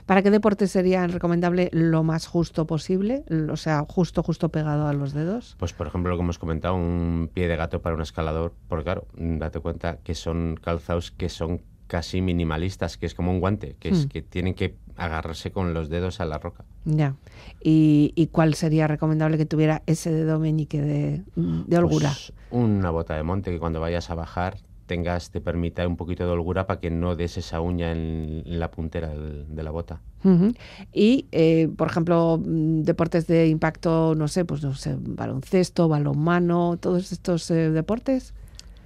¿Para 0.05 0.21
qué 0.21 0.31
deporte 0.31 0.67
sería 0.67 1.05
recomendable 1.07 1.69
lo 1.71 2.03
más 2.03 2.27
justo 2.27 2.65
posible? 2.65 3.23
O 3.51 3.57
sea, 3.57 3.85
justo, 3.87 4.23
justo 4.23 4.49
pegado 4.49 4.87
a 4.87 4.93
los 4.93 5.13
dedos. 5.13 5.55
Pues, 5.59 5.73
por 5.73 5.87
ejemplo, 5.87 6.11
lo 6.11 6.17
que 6.17 6.23
hemos 6.23 6.39
comentado, 6.39 6.75
un 6.75 7.29
pie 7.33 7.47
de 7.47 7.55
gato 7.55 7.81
para 7.81 7.95
un 7.95 8.01
escalador, 8.01 8.53
porque 8.67 8.83
claro, 8.83 9.07
date 9.15 9.59
cuenta 9.59 9.97
que 9.97 10.15
son 10.15 10.59
calzados 10.61 11.11
que 11.11 11.29
son 11.29 11.61
casi 11.87 12.21
minimalistas, 12.21 12.97
que 12.97 13.05
es 13.05 13.13
como 13.13 13.31
un 13.31 13.41
guante, 13.41 13.75
que 13.77 13.89
es 13.89 14.05
hmm. 14.05 14.09
que 14.09 14.21
tienen 14.21 14.53
que 14.53 14.75
agarrarse 14.95 15.51
con 15.51 15.73
los 15.73 15.89
dedos 15.89 16.21
a 16.21 16.25
la 16.25 16.37
roca. 16.37 16.63
Ya. 16.85 17.15
¿Y, 17.61 18.29
cuál 18.31 18.53
sería 18.53 18.87
recomendable 18.87 19.37
que 19.37 19.45
tuviera 19.45 19.81
ese 19.87 20.11
dedo 20.11 20.39
meñique 20.39 20.81
de, 20.81 21.23
de 21.35 21.77
holgura? 21.77 22.09
Pues 22.09 22.33
una 22.49 22.91
bota 22.91 23.15
de 23.15 23.23
monte 23.23 23.51
que 23.51 23.59
cuando 23.59 23.81
vayas 23.81 24.09
a 24.09 24.15
bajar 24.15 24.57
tengas, 24.91 25.31
te 25.31 25.39
permita 25.39 25.87
un 25.87 25.95
poquito 25.95 26.25
de 26.25 26.31
holgura 26.31 26.67
para 26.67 26.81
que 26.81 26.89
no 26.89 27.15
des 27.15 27.37
esa 27.37 27.61
uña 27.61 27.93
en, 27.93 28.43
la 28.45 28.71
puntera 28.71 29.07
de 29.07 29.63
la 29.63 29.71
bota. 29.71 30.01
Y, 30.91 31.27
eh, 31.31 31.69
por 31.77 31.87
ejemplo, 31.87 32.37
mm, 32.37 32.81
deportes 32.81 33.25
de 33.25 33.47
impacto, 33.47 34.15
no 34.15 34.27
sé, 34.27 34.43
pues 34.43 34.61
no 34.63 34.73
sé, 34.73 34.97
baloncesto, 34.99 35.87
balonmano, 35.87 36.75
todos 36.77 37.13
estos 37.13 37.49
eh, 37.51 37.71
deportes. 37.71 38.33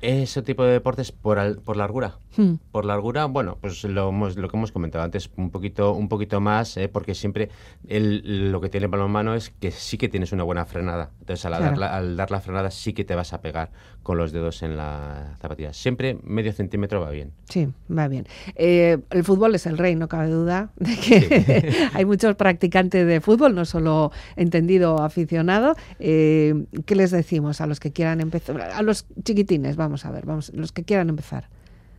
Ese 0.01 0.43
tipo 0.43 0.63
de 0.63 0.74
deportes 0.74 1.12
por, 1.12 1.59
por 1.63 1.75
largura. 1.75 2.19
Hmm. 2.38 2.56
Por 2.72 2.86
largura, 2.86 3.25
bueno, 3.25 3.58
pues 3.60 3.84
lo, 3.84 4.12
lo 4.12 4.50
que 4.50 4.58
hemos 4.58 4.72
comentado 4.72 5.04
antes, 5.04 5.30
un 5.38 5.51
poquito, 5.51 5.94
un 5.94 6.10
poquito 6.10 6.42
más, 6.42 6.77
¿eh? 6.77 6.89
porque 6.89 7.15
siempre 7.15 7.50
el, 7.88 8.51
lo 8.51 8.62
que 8.62 8.70
tiene 8.70 8.86
el 8.86 8.92
balonmano 8.92 9.36
es 9.36 9.51
que 9.60 9.72
sí 9.72 9.98
que 9.98 10.10
tienes 10.10 10.32
una 10.32 10.44
buena 10.44 10.65
frenada. 10.65 11.12
Entonces, 11.20 11.46
al, 11.46 11.54
dar 11.54 11.77
la, 11.77 11.96
al, 11.96 12.18
dar 12.18 12.32
la, 12.32 12.42
frenada, 12.42 12.72
sí 12.72 12.94
que 12.94 13.06
te 13.06 13.15
vas 13.15 13.34
a 13.34 13.42
pegar 13.42 13.72
con 14.04 14.18
los 14.18 14.32
dedos 14.32 14.63
en 14.63 14.77
la 14.77 15.36
zapatilla. 15.39 15.74
Siempre 15.74 16.18
medio 16.24 16.51
centímetro 16.54 17.01
va 17.01 17.10
bien. 17.10 17.32
Sí, 17.50 17.68
va 17.89 18.08
bien. 18.08 18.27
Eh, 18.56 19.00
el 19.10 19.24
fútbol 19.24 19.56
es 19.56 19.65
el 19.65 19.77
rey, 19.77 19.96
no 19.96 20.08
cabe 20.08 20.30
duda 20.30 20.70
de 20.75 20.96
que 20.96 21.89
hay 21.94 22.06
muchos 22.06 22.36
practicantes 22.36 23.08
de 23.08 23.22
fútbol, 23.22 23.56
no 23.56 23.65
solo 23.65 24.12
entendido 24.36 25.01
aficionado. 25.01 25.75
Eh, 26.00 26.65
¿Qué 26.86 26.96
les 26.96 27.12
decimos 27.12 27.62
a 27.62 27.68
los 27.68 27.80
que 27.80 27.92
quieran 27.92 28.22
empezar? 28.22 28.62
A 28.62 28.82
los 28.82 29.06
chiquitines, 29.24 29.75
vamos 29.75 30.06
a 30.06 30.12
ver, 30.12 30.25
vamos, 30.25 30.51
los 30.54 30.72
que 30.72 30.84
quieran 30.84 31.10
empezar. 31.10 31.50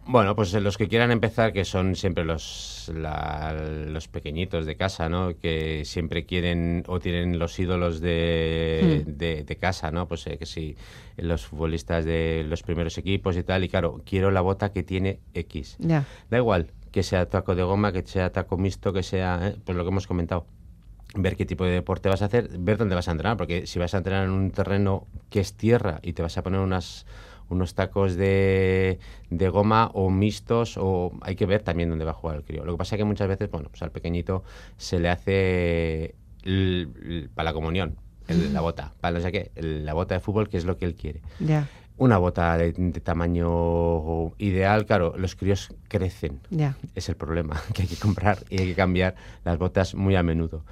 Bueno, 0.08 0.36
pues 0.36 0.52
los 0.54 0.78
que 0.78 0.86
quieran 0.86 1.10
empezar, 1.10 1.52
que 1.52 1.64
son 1.64 1.96
siempre 1.96 2.24
los, 2.24 2.92
los 2.94 4.08
pequeñitos 4.08 4.64
de 4.64 4.76
casa, 4.76 5.08
¿no? 5.08 5.36
Que 5.36 5.84
siempre 5.84 6.24
quieren 6.24 6.84
o 6.86 7.00
tienen 7.00 7.40
los 7.40 7.58
ídolos 7.58 8.00
de, 8.00 9.04
hmm. 9.04 9.10
de, 9.10 9.56
casa, 9.56 9.90
¿no? 9.90 10.06
Pues 10.06 10.24
eh, 10.28 10.38
que 10.38 10.46
si 10.46 10.76
los 11.16 11.46
futbolistas 11.46 12.04
de 12.04 12.44
los 12.48 12.62
primeros 12.62 12.96
equipos 12.98 13.36
y 13.36 13.42
tal, 13.42 13.64
y 13.64 13.68
claro, 13.68 14.00
quiero 14.06 14.30
la 14.30 14.42
bota 14.42 14.70
que 14.70 14.84
tiene 14.84 15.18
X. 15.34 15.76
Da 15.78 16.36
igual 16.36 16.68
que 16.92 17.02
sea 17.02 17.28
taco 17.28 17.56
de 17.56 17.64
goma, 17.64 17.92
que 17.92 18.06
sea 18.06 18.30
taco 18.30 18.56
mixto, 18.56 18.92
que 18.92 19.02
sea, 19.02 19.48
eh, 19.48 19.56
pues 19.64 19.76
lo 19.76 19.82
que 19.82 19.90
hemos 19.90 20.06
comentado 20.06 20.46
ver 21.14 21.36
qué 21.36 21.44
tipo 21.44 21.64
de 21.64 21.72
deporte 21.72 22.08
vas 22.08 22.22
a 22.22 22.26
hacer, 22.26 22.48
ver 22.58 22.78
dónde 22.78 22.94
vas 22.94 23.08
a 23.08 23.10
entrenar, 23.10 23.36
porque 23.36 23.66
si 23.66 23.78
vas 23.78 23.94
a 23.94 23.98
entrenar 23.98 24.24
en 24.24 24.30
un 24.30 24.50
terreno 24.50 25.06
que 25.30 25.40
es 25.40 25.54
tierra 25.54 25.98
y 26.02 26.12
te 26.12 26.22
vas 26.22 26.38
a 26.38 26.42
poner 26.42 26.60
unas 26.60 27.06
unos 27.48 27.74
tacos 27.74 28.16
de, 28.16 28.98
de, 29.30 29.48
goma 29.48 29.90
o 29.94 30.10
mixtos 30.10 30.76
o 30.76 31.12
hay 31.22 31.36
que 31.36 31.46
ver 31.46 31.62
también 31.62 31.88
dónde 31.90 32.04
va 32.04 32.10
a 32.10 32.14
jugar 32.14 32.36
el 32.36 32.42
crío. 32.42 32.64
Lo 32.64 32.72
que 32.72 32.78
pasa 32.78 32.96
es 32.96 32.98
que 32.98 33.04
muchas 33.04 33.28
veces, 33.28 33.50
bueno, 33.50 33.68
pues 33.68 33.82
al 33.82 33.90
pequeñito 33.90 34.42
se 34.76 34.98
le 34.98 35.08
hace 35.08 36.14
para 37.34 37.50
la 37.50 37.52
comunión, 37.52 37.96
la 38.28 38.60
bota, 38.60 38.92
para 39.00 39.18
no 39.18 39.22
sé 39.22 39.32
qué, 39.32 39.50
la 39.56 39.94
bota 39.94 40.14
de 40.14 40.20
fútbol, 40.20 40.48
que 40.48 40.56
es 40.56 40.64
lo 40.64 40.76
que 40.76 40.84
él 40.84 40.94
quiere. 40.94 41.20
Ya. 41.40 41.68
Una 41.98 42.18
bota 42.18 42.56
de, 42.58 42.72
tamaño 43.00 44.32
ideal, 44.38 44.84
claro, 44.84 45.14
los 45.16 45.34
críos 45.34 45.74
crecen. 45.88 46.40
Ya. 46.50 46.76
Es 46.94 47.08
el 47.08 47.16
problema, 47.16 47.60
que 47.74 47.82
hay 47.82 47.88
que 47.88 47.96
comprar 47.96 48.38
y 48.50 48.60
hay 48.60 48.68
que 48.68 48.74
cambiar 48.74 49.14
las 49.44 49.58
botas 49.58 49.94
muy 49.94 50.14
a 50.14 50.22
menudo. 50.22 50.62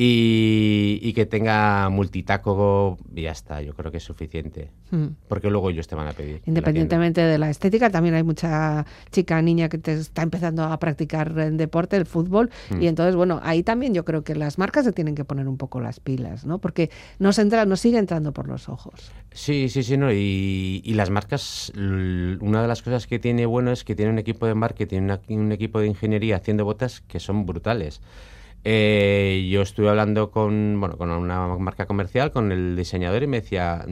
Y, 0.00 1.12
que 1.12 1.26
tenga 1.26 1.88
multitaco 1.88 2.98
y 3.12 3.22
ya 3.22 3.32
está, 3.32 3.60
yo 3.62 3.74
creo 3.74 3.90
que 3.90 3.96
es 3.96 4.04
suficiente. 4.04 4.70
Hmm. 4.92 5.08
Porque 5.26 5.50
luego 5.50 5.70
ellos 5.70 5.88
te 5.88 5.96
van 5.96 6.06
a 6.06 6.12
pedir. 6.12 6.40
Independientemente 6.46 7.20
de 7.20 7.36
la 7.36 7.50
estética, 7.50 7.90
también 7.90 8.14
hay 8.14 8.22
mucha 8.22 8.86
chica, 9.10 9.42
niña 9.42 9.68
que 9.68 9.78
te 9.78 9.94
está 9.94 10.22
empezando 10.22 10.62
a 10.62 10.78
practicar 10.78 11.36
en 11.40 11.56
deporte, 11.56 11.96
el 11.96 12.06
fútbol. 12.06 12.50
Hmm. 12.70 12.80
Y 12.80 12.86
entonces, 12.86 13.16
bueno, 13.16 13.40
ahí 13.42 13.64
también 13.64 13.92
yo 13.92 14.04
creo 14.04 14.22
que 14.22 14.36
las 14.36 14.56
marcas 14.56 14.84
se 14.84 14.92
tienen 14.92 15.16
que 15.16 15.24
poner 15.24 15.48
un 15.48 15.56
poco 15.56 15.80
las 15.80 15.98
pilas, 15.98 16.46
¿no? 16.46 16.58
Porque 16.58 16.90
nos, 17.18 17.40
entra, 17.40 17.66
nos 17.66 17.80
sigue 17.80 17.98
entrando 17.98 18.32
por 18.32 18.46
los 18.46 18.68
ojos. 18.68 19.10
Sí, 19.32 19.68
sí, 19.68 19.82
sí, 19.82 19.96
no. 19.96 20.12
Y, 20.12 20.80
y 20.84 20.94
las 20.94 21.10
marcas, 21.10 21.72
una 21.74 22.62
de 22.62 22.68
las 22.68 22.82
cosas 22.82 23.08
que 23.08 23.18
tiene 23.18 23.46
bueno 23.46 23.72
es 23.72 23.82
que 23.82 23.96
tiene 23.96 24.12
un 24.12 24.18
equipo 24.20 24.46
de 24.46 24.54
marketing, 24.54 25.10
un 25.30 25.50
equipo 25.50 25.80
de 25.80 25.88
ingeniería 25.88 26.36
haciendo 26.36 26.64
botas 26.64 27.00
que 27.00 27.18
son 27.18 27.46
brutales. 27.46 28.00
Eh, 28.64 29.48
yo 29.50 29.62
estuve 29.62 29.88
hablando 29.88 30.30
con, 30.30 30.78
bueno, 30.80 30.96
con 30.96 31.10
una 31.10 31.46
marca 31.58 31.86
comercial, 31.86 32.32
con 32.32 32.52
el 32.52 32.76
diseñador 32.76 33.22
y 33.22 33.26
me 33.26 33.40
decía, 33.40 33.86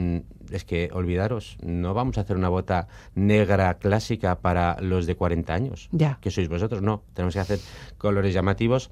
es 0.50 0.64
que 0.64 0.90
olvidaros, 0.92 1.56
no 1.62 1.94
vamos 1.94 2.18
a 2.18 2.22
hacer 2.22 2.36
una 2.36 2.48
bota 2.48 2.88
negra 3.14 3.78
clásica 3.78 4.40
para 4.40 4.80
los 4.80 5.06
de 5.06 5.16
40 5.16 5.54
años, 5.54 5.88
ya. 5.92 6.18
que 6.20 6.30
sois 6.30 6.48
vosotros, 6.48 6.82
no, 6.82 7.04
tenemos 7.14 7.34
que 7.34 7.40
hacer 7.40 7.58
colores 7.96 8.34
llamativos 8.34 8.90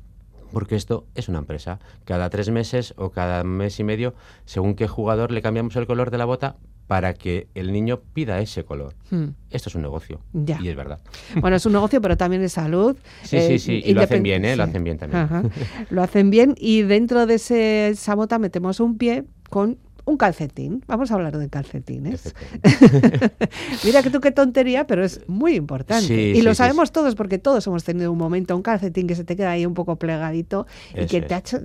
porque 0.53 0.77
esto 0.77 1.07
es 1.17 1.29
una 1.29 1.41
empresa. 1.41 1.81
Cada 2.05 2.31
tres 2.31 2.49
meses 2.49 2.95
o 2.97 3.11
cada 3.11 3.43
mes 3.43 3.81
y 3.81 3.85
medio, 3.85 4.15
según 4.45 4.77
qué 4.77 4.87
jugador 4.87 5.33
le 5.33 5.43
cambiamos 5.43 5.75
el 5.77 5.87
color 5.87 6.11
de 6.11 6.19
la 6.19 6.25
bota, 6.25 6.57
para 6.87 7.15
que 7.15 7.49
el 7.55 7.73
niño 7.73 8.01
pida 8.13 8.41
ese 8.41 8.65
color. 8.65 8.95
Hmm. 9.11 9.29
Esto 9.51 9.69
es 9.69 9.75
un 9.75 9.83
negocio. 9.83 10.21
Y 10.35 10.69
es 10.69 10.77
verdad. 10.77 11.01
Bueno, 11.41 11.57
es 11.57 11.65
un 11.67 11.73
negocio, 11.73 12.01
pero 12.01 12.17
también 12.17 12.43
es 12.43 12.53
salud. 12.53 12.97
Sí, 13.23 13.41
sí, 13.41 13.59
sí. 13.59 13.83
Y 13.85 13.95
lo 13.95 14.03
hacen 14.03 14.23
bien, 14.23 14.45
¿eh? 14.45 14.57
Lo 14.57 14.65
hacen 14.65 14.85
bien 14.85 14.99
también. 14.99 15.51
Lo 15.91 16.03
hacen 16.03 16.31
bien 16.31 16.55
y 16.59 16.83
dentro 16.83 17.27
de 17.27 17.35
ese, 17.35 17.89
esa 17.89 18.15
bota 18.15 18.39
metemos 18.39 18.81
un 18.81 18.99
pie 18.99 19.25
con 19.49 19.79
un 20.05 20.17
calcetín. 20.17 20.85
Vamos 20.87 21.11
a 21.11 21.15
hablar 21.15 21.39
de 21.39 21.49
calcetines. 21.49 22.35
Mira 23.85 24.03
que 24.03 24.11
tú 24.11 24.21
qué 24.21 24.31
tontería, 24.33 24.87
pero 24.87 25.05
es 25.05 25.27
muy 25.29 25.55
importante. 25.55 26.15
y 26.15 26.43
lo 26.43 26.55
sabemos 26.55 26.93
todos 26.93 27.15
porque 27.15 27.39
todos 27.39 27.67
hemos 27.67 27.85
tenido 27.85 28.13
un 28.13 28.19
momento, 28.19 28.55
un 28.55 28.63
calcetín 28.63 29.07
que 29.07 29.15
se 29.15 29.25
te 29.25 29.37
queda 29.37 29.53
ahí 29.53 29.67
un 29.67 29.75
poco 29.75 29.97
plegadito 29.97 30.67
y 30.95 31.07
que 31.07 31.23
te 31.23 31.35
ha 31.35 31.39
hecho 31.39 31.61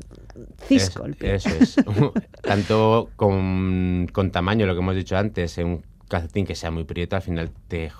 cisco 0.67 1.05
el 1.05 1.15
pie. 1.15 1.35
Eso 1.35 1.49
es. 1.59 1.75
Tanto 2.41 3.09
con, 3.15 4.07
tamaño, 4.31 4.65
lo 4.65 4.73
que 4.73 4.79
hemos 4.79 4.95
dicho 4.95 5.17
antes, 5.17 5.57
un 5.57 5.83
calcetín 6.07 6.45
que 6.45 6.55
sea 6.55 6.71
muy 6.71 6.85
prieto, 6.85 7.15
al 7.15 7.21
final 7.21 7.51
te, 7.67 7.91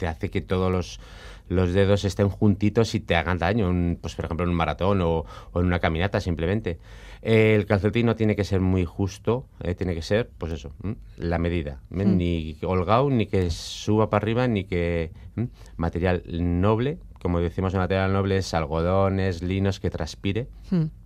te 0.00 0.08
hace 0.08 0.30
que 0.30 0.40
todos 0.40 0.72
los 0.72 0.98
los 1.50 1.72
dedos 1.72 2.04
estén 2.04 2.28
juntitos 2.28 2.94
y 2.94 3.00
te 3.00 3.16
hagan 3.16 3.38
daño, 3.38 3.68
pues 4.00 4.14
por 4.14 4.24
ejemplo 4.24 4.44
en 4.44 4.50
un 4.50 4.56
maratón 4.56 5.00
o, 5.02 5.24
en 5.56 5.66
una 5.66 5.80
caminata 5.80 6.20
simplemente. 6.20 6.78
el 7.22 7.66
calcetín 7.66 8.06
no 8.06 8.14
tiene 8.14 8.36
que 8.36 8.44
ser 8.44 8.60
muy 8.60 8.84
justo, 8.84 9.46
eh, 9.60 9.74
tiene 9.74 9.96
que 9.96 10.02
ser, 10.02 10.30
pues 10.38 10.52
eso, 10.52 10.72
la 11.16 11.38
medida. 11.38 11.80
Mm. 11.90 12.16
Ni 12.16 12.56
holgado, 12.62 13.10
ni 13.10 13.26
que 13.26 13.50
suba 13.50 14.08
para 14.08 14.22
arriba, 14.22 14.48
ni 14.48 14.64
que... 14.64 15.10
Material 15.76 16.22
noble, 16.28 16.98
como 17.20 17.40
decimos 17.40 17.74
en 17.74 17.80
material 17.80 18.12
noble, 18.12 18.36
es 18.36 18.54
algodones, 18.54 19.42
linos, 19.42 19.80
que 19.80 19.90
transpire. 19.90 20.46
Mm 20.70 20.99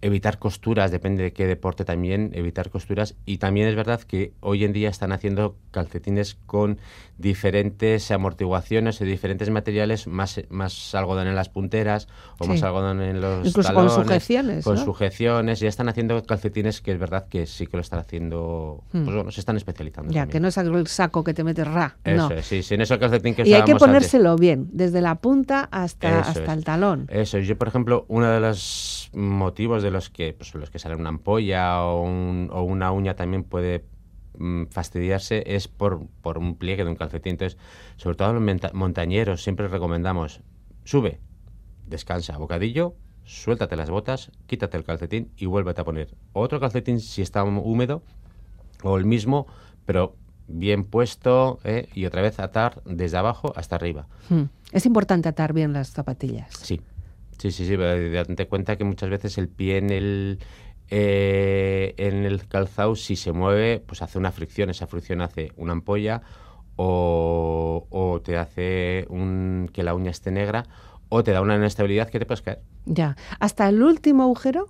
evitar 0.00 0.38
costuras, 0.38 0.90
depende 0.90 1.22
de 1.22 1.32
qué 1.32 1.46
deporte 1.46 1.84
también, 1.84 2.30
evitar 2.34 2.70
costuras. 2.70 3.14
Y 3.26 3.38
también 3.38 3.68
es 3.68 3.74
verdad 3.74 4.00
que 4.02 4.32
hoy 4.40 4.64
en 4.64 4.72
día 4.72 4.88
están 4.88 5.12
haciendo 5.12 5.56
calcetines 5.70 6.36
con 6.46 6.78
diferentes 7.18 8.10
amortiguaciones 8.10 9.00
y 9.00 9.04
diferentes 9.04 9.50
materiales, 9.50 10.06
más, 10.06 10.40
más 10.50 10.94
algodón 10.94 11.26
en 11.26 11.34
las 11.34 11.48
punteras 11.48 12.08
o 12.38 12.46
más 12.46 12.62
algodón 12.62 13.02
en 13.02 13.20
los 13.20 13.46
Incluso 13.46 13.74
con 13.74 13.90
sujeciones. 13.90 14.64
Con 14.64 14.78
sujeciones. 14.78 15.60
Ya 15.60 15.68
están 15.68 15.88
haciendo 15.88 16.22
calcetines 16.22 16.80
que 16.80 16.92
es 16.92 16.98
verdad 16.98 17.26
que 17.28 17.46
sí 17.46 17.66
que 17.66 17.76
lo 17.76 17.80
están 17.80 17.98
haciendo, 17.98 18.84
pues 18.92 19.02
hmm. 19.02 19.06
bueno, 19.06 19.30
se 19.32 19.40
están 19.40 19.56
especializando. 19.56 20.12
Ya, 20.12 20.26
que 20.26 20.40
no 20.40 20.48
es 20.48 20.56
el 20.56 20.86
saco 20.86 21.24
que 21.24 21.34
te 21.34 21.44
metes 21.44 21.66
ra. 21.66 21.96
Eso 22.04 22.30
sí, 22.42 22.62
sí, 22.62 22.74
en 22.74 22.82
eso 22.82 22.98
calcetín 22.98 23.34
que 23.34 23.42
Y 23.46 23.54
hay 23.54 23.64
que 23.64 23.74
ponérselo 23.74 24.36
bien, 24.36 24.68
desde 24.72 25.00
la 25.00 25.16
punta 25.16 25.68
hasta, 25.70 26.20
hasta 26.20 26.52
el 26.52 26.64
talón. 26.64 27.06
Eso, 27.10 27.38
yo 27.38 27.56
por 27.58 27.68
ejemplo, 27.68 28.04
uno 28.08 28.30
de 28.30 28.40
los 28.40 29.10
motivos 29.12 29.82
de 29.82 29.87
los 29.90 30.10
que, 30.10 30.32
pues, 30.32 30.54
los 30.54 30.70
que 30.70 30.78
sale 30.78 30.94
una 30.94 31.08
ampolla 31.10 31.82
o, 31.82 32.02
una 32.02 32.92
uña 32.92 33.14
también 33.14 33.44
puede 33.44 33.84
mm, 34.38 34.64
fastidiarse 34.66 35.42
es 35.46 35.68
por, 35.68 36.06
por, 36.22 36.38
un 36.38 36.56
pliegue 36.56 36.84
de 36.84 36.90
un 36.90 36.96
calcetín. 36.96 37.32
Entonces, 37.32 37.58
sobre 37.96 38.16
todo 38.16 38.32
los 38.32 38.74
montañeros 38.74 39.42
siempre 39.42 39.68
recomendamos, 39.68 40.40
sube, 40.84 41.20
descansa, 41.86 42.36
bocadillo, 42.38 42.94
suéltate 43.24 43.76
las 43.76 43.90
botas, 43.90 44.32
quítate 44.46 44.76
el 44.76 44.84
calcetín 44.84 45.30
y 45.36 45.46
vuélvete 45.46 45.80
a 45.80 45.84
poner 45.84 46.14
otro 46.32 46.60
calcetín 46.60 47.00
si 47.00 47.22
está 47.22 47.44
húmedo 47.44 48.02
o 48.82 48.96
el 48.96 49.04
mismo, 49.04 49.46
pero 49.84 50.16
bien 50.48 50.84
puesto 50.84 51.60
¿eh? 51.64 51.88
y 51.94 52.06
otra 52.06 52.22
vez 52.22 52.40
atar 52.40 52.82
desde 52.84 53.18
abajo 53.18 53.52
hasta 53.54 53.76
arriba. 53.76 54.06
Hmm. 54.30 54.44
Es 54.72 54.86
importante 54.86 55.28
atar 55.28 55.52
bien 55.52 55.72
las 55.72 55.90
zapatillas. 55.90 56.54
Sí, 56.54 56.80
Sí, 57.38 57.52
sí, 57.52 57.66
sí, 57.66 57.76
date 57.76 58.48
cuenta 58.48 58.76
que 58.76 58.84
muchas 58.84 59.10
veces 59.10 59.38
el 59.38 59.48
pie 59.48 59.78
en 59.78 59.90
el, 59.90 60.38
eh, 60.90 61.94
en 61.96 62.24
el 62.24 62.48
calzado, 62.48 62.96
si 62.96 63.14
se 63.14 63.32
mueve, 63.32 63.82
pues 63.86 64.02
hace 64.02 64.18
una 64.18 64.32
fricción. 64.32 64.70
Esa 64.70 64.86
fricción 64.86 65.20
hace 65.20 65.52
una 65.56 65.72
ampolla 65.72 66.22
o, 66.76 68.20
te 68.24 68.36
hace 68.36 69.06
un, 69.08 69.70
que 69.72 69.82
la 69.82 69.94
uña 69.94 70.10
esté 70.10 70.30
negra 70.30 70.64
o 71.08 71.22
te 71.22 71.32
da 71.32 71.40
una 71.40 71.56
inestabilidad 71.56 72.08
que 72.08 72.18
te 72.18 72.26
puedes 72.26 72.42
caer. 72.42 72.62
Ya. 72.84 73.16
¿Hasta 73.38 73.68
el 73.68 73.82
último 73.82 74.24
agujero? 74.24 74.66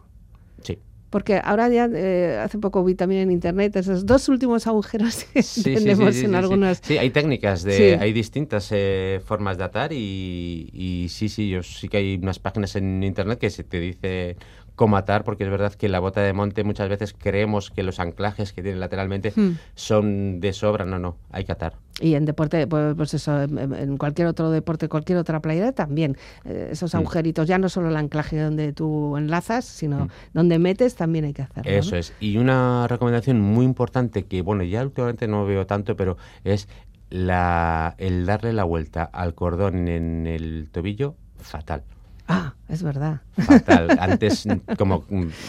Sí. 0.62 0.78
Porque 1.10 1.40
ahora 1.42 1.68
ya, 1.68 1.88
eh, 1.92 2.38
hace 2.42 2.58
poco 2.58 2.84
vi 2.84 2.94
también 2.94 3.22
en 3.22 3.30
internet 3.30 3.76
esos 3.76 4.04
dos 4.04 4.28
últimos 4.28 4.66
agujeros 4.66 5.24
que 5.32 5.42
tenemos 5.74 6.16
en 6.16 6.34
algunas. 6.34 6.80
Sí. 6.82 6.98
hay 6.98 7.10
técnicas, 7.10 7.62
de, 7.62 7.96
hay 7.98 8.12
distintas 8.12 8.68
eh, 8.72 9.20
formas 9.24 9.56
de 9.56 9.64
atar 9.64 9.92
y, 9.92 10.68
y, 10.72 11.08
sí, 11.08 11.28
sí, 11.28 11.48
yo 11.48 11.62
sí 11.62 11.88
que 11.88 11.96
hay 11.96 12.14
unas 12.16 12.38
páginas 12.38 12.76
en 12.76 13.02
internet 13.02 13.38
que 13.38 13.50
se 13.50 13.64
te 13.64 13.80
dice 13.80 14.36
cómo 14.78 14.97
atar, 14.97 15.25
porque 15.25 15.44
es 15.44 15.50
verdad 15.50 15.75
que 15.75 15.88
la 15.88 15.99
bota 15.99 16.23
de 16.23 16.32
monte 16.32 16.62
muchas 16.64 16.88
veces 16.88 17.12
creemos 17.12 17.70
que 17.70 17.82
los 17.82 17.99
anclajes 17.99 18.52
que 18.52 18.62
tiene 18.62 18.78
lateralmente 18.78 19.32
hmm. 19.35 19.58
son 19.75 20.40
de 20.40 20.54
sobra, 20.54 20.87
no, 20.87 20.99
no, 20.99 21.16
hay 21.30 21.44
que 21.44 21.52
atar. 21.52 21.75
Y 22.00 22.14
en 22.14 22.25
deporte, 22.25 22.66
pues, 22.68 22.94
pues 22.94 23.12
eso, 23.12 23.42
en, 23.42 23.99
cualquier 23.99 24.28
otro 24.28 24.50
deporte, 24.50 24.88
cualquier 24.88 25.18
otra 25.18 25.40
playera 25.40 25.73
también, 25.73 26.16
eh, 26.44 26.68
esos 26.70 26.94
hmm. 26.94 26.99
agujeritos, 26.99 27.49
ya 27.49 27.58
no 27.58 27.68
solo 27.68 27.88
el 27.88 27.97
anclaje 27.97 28.40
donde 28.40 28.73
tú 28.73 29.16
enlazas, 29.16 29.64
sino 29.64 30.04
hmm. 30.04 30.11
donde 30.32 30.58
metes 30.61 30.94
también 30.94 31.25
hay 31.25 31.35
que 31.35 31.42
hacerlo. 31.42 31.70
Eso 31.70 31.97
es. 31.97 32.14
Y 32.20 32.38
una 32.38 32.87
recomendación 32.87 33.40
muy 33.40 33.64
importante 33.66 34.26
que, 34.26 34.42
bueno, 34.42 34.62
ya 34.62 34.85
últimamente 34.85 35.26
no 35.26 35.44
veo 35.44 35.66
tanto, 35.66 35.97
pero 35.97 36.16
es 36.44 36.68
la, 37.11 37.97
el 37.99 38.26
darle 38.26 38.52
la 38.52 38.62
vuelta 38.62 39.02
al 39.02 39.35
cordón 39.35 39.88
en 39.88 40.28
el 40.28 40.68
tobillo, 40.70 41.16
fatal. 41.38 41.82
Ah, 42.30 42.52
es 42.68 42.82
verdad. 42.82 43.23
Fatal. 43.38 43.88
Antes, 44.00 44.47
como 44.76 45.04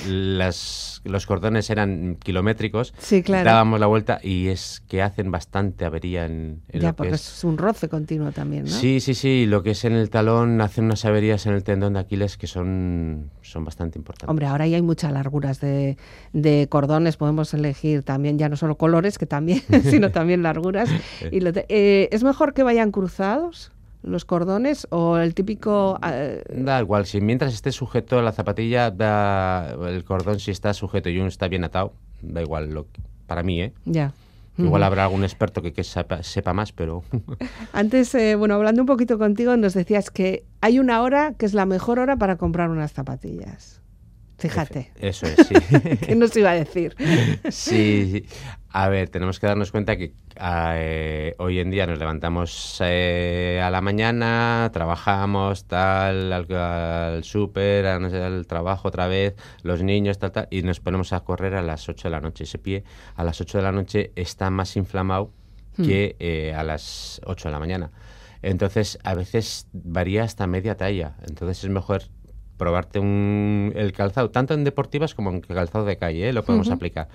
las, 0.07 1.01
los 1.03 1.25
cordones 1.25 1.69
eran 1.69 2.15
kilométricos, 2.15 2.93
dábamos 3.27 3.81
la 3.81 3.88
vuelta 3.88 4.19
y 4.24 4.48
es 4.48 4.81
que 4.88 5.01
hacen 5.01 5.29
bastante 5.29 5.83
avería 5.83 6.25
en, 6.25 6.62
en 6.69 6.79
Ya, 6.79 6.93
porque 6.93 7.15
es... 7.15 7.43
un 7.43 7.57
roce 7.57 7.89
continuo 7.89 8.31
también, 8.31 8.63
¿no? 8.63 8.71
Sí, 8.71 9.01
sí, 9.01 9.13
sí. 9.13 9.45
Lo 9.45 9.62
que 9.62 9.71
es 9.71 9.83
en 9.83 9.91
el 9.91 10.09
talón, 10.09 10.62
hacen 10.62 10.86
unas 10.86 11.03
averías 11.03 11.45
en 11.48 11.53
el 11.53 11.65
tendón 11.65 11.93
de 11.93 12.00
Aquiles 12.00 12.38
que 12.38 12.48
son, 12.48 13.29
son 13.41 13.65
bastante 13.65 14.00
importantes. 14.00 14.29
Hombre, 14.29 14.45
ahora 14.45 14.65
ya 14.65 14.77
hay 14.77 14.81
muchas 14.81 15.12
larguras 15.12 15.59
de, 15.59 15.98
de 16.31 16.67
cordones. 16.69 17.17
Podemos 17.17 17.53
elegir 17.53 18.03
también 18.03 18.39
ya 18.39 18.48
no 18.48 18.55
solo 18.55 18.77
colores, 18.77 19.17
que 19.17 19.25
también, 19.25 19.62
sino 19.83 20.12
también 20.12 20.43
larguras. 20.43 20.89
y 21.29 21.39
eh, 21.43 22.07
¿Es 22.13 22.24
mejor 22.24 22.53
que 22.53 22.63
vayan 22.63 22.91
cruzados? 22.91 23.74
Los 24.09 24.25
cordones 24.25 24.87
o 24.89 25.17
el 25.17 25.33
típico... 25.33 25.99
Eh, 26.05 26.43
da 26.49 26.79
igual, 26.79 27.05
si 27.05 27.21
mientras 27.21 27.53
esté 27.53 27.71
sujeto 27.71 28.21
la 28.21 28.31
zapatilla, 28.31 28.91
da 28.91 29.75
el 29.87 30.03
cordón 30.03 30.39
si 30.39 30.51
está 30.51 30.73
sujeto 30.73 31.09
y 31.09 31.17
uno 31.19 31.27
está 31.27 31.47
bien 31.47 31.63
atado, 31.63 31.93
da 32.21 32.41
igual, 32.41 32.69
lo, 32.71 32.87
para 33.27 33.43
mí, 33.43 33.61
¿eh? 33.61 33.73
Ya. 33.85 34.13
Igual 34.57 34.83
habrá 34.83 35.03
algún 35.03 35.23
experto 35.23 35.61
que, 35.61 35.83
sepa, 35.83 36.53
más, 36.53 36.73
pero... 36.73 37.03
Antes, 37.73 38.13
eh, 38.15 38.35
bueno, 38.35 38.55
hablando 38.55 38.81
un 38.81 38.87
poquito 38.87 39.17
contigo, 39.17 39.55
nos 39.55 39.73
decías 39.73 40.11
que 40.11 40.43
hay 40.59 40.79
una 40.79 41.01
hora 41.01 41.33
que 41.37 41.45
es 41.45 41.53
la 41.53 41.65
mejor 41.65 41.99
hora 41.99 42.17
para 42.17 42.35
comprar 42.35 42.69
unas 42.69 42.91
zapatillas. 42.91 43.81
Fíjate. 44.39 44.91
Eso 45.00 45.25
es, 45.25 45.48
sí. 45.48 45.55
¿Qué 46.05 46.15
nos 46.15 46.36
iba 46.36 46.51
a 46.51 46.55
decir? 46.55 46.96
sí, 47.50 48.25
a 48.72 48.88
ver, 48.88 49.10
tenemos 49.10 49.39
que 49.39 49.48
darnos 49.48 49.72
cuenta 49.72 49.98
que 49.98 50.13
eh, 50.39 51.36
hoy 51.39 51.60
en 51.60 51.72
día 51.72 51.88
nos 51.88 51.98
levantamos 51.98 52.77
eh, 52.86 53.60
a 53.63 53.69
la 53.69 53.81
mañana, 53.81 54.69
trabajamos 54.72 55.65
tal, 55.65 56.31
al, 56.31 57.24
súper, 57.24 57.88
al 57.88 58.46
trabajo 58.46 58.88
otra 58.88 59.08
vez, 59.08 59.36
los 59.63 59.81
niños, 59.84 60.19
tal, 60.19 60.31
tal, 60.31 60.48
y 60.51 60.62
nos 60.62 60.79
ponemos 60.79 61.13
a 61.13 61.22
correr 61.22 61.55
a 61.55 61.62
las 61.62 61.89
8 61.89 62.08
de 62.08 62.12
la 62.12 62.22
noche. 62.22 62.43
Ese 62.46 62.60
pie 62.60 62.84
a 63.15 63.24
las 63.24 63.41
8 63.41 63.58
de 63.58 63.63
la 63.63 63.72
noche 63.72 64.12
está 64.15 64.50
más 64.50 64.77
inflamado 64.77 65.34
hmm. 65.77 65.84
que 65.84 66.15
eh, 66.19 66.53
a 66.55 66.63
las 66.63 67.19
8 67.25 67.50
de 67.50 67.51
la 67.51 67.60
mañana. 67.60 67.91
Entonces, 68.41 69.00
a 69.03 69.15
veces 69.15 69.67
varía 69.74 70.24
hasta 70.24 70.48
media 70.48 70.77
talla. 70.77 71.17
Entonces, 71.27 71.63
es 71.63 71.69
mejor 71.69 72.03
probarte 72.59 72.99
un, 72.99 73.73
el 73.75 73.91
calzado, 73.93 74.29
tanto 74.29 74.53
en 74.53 74.63
deportivas 74.63 75.15
como 75.15 75.31
en 75.31 75.41
calzado 75.41 75.85
de 75.85 75.97
calle, 75.97 76.31
lo 76.33 76.43
podemos 76.43 76.69
aplicar. 76.69 77.07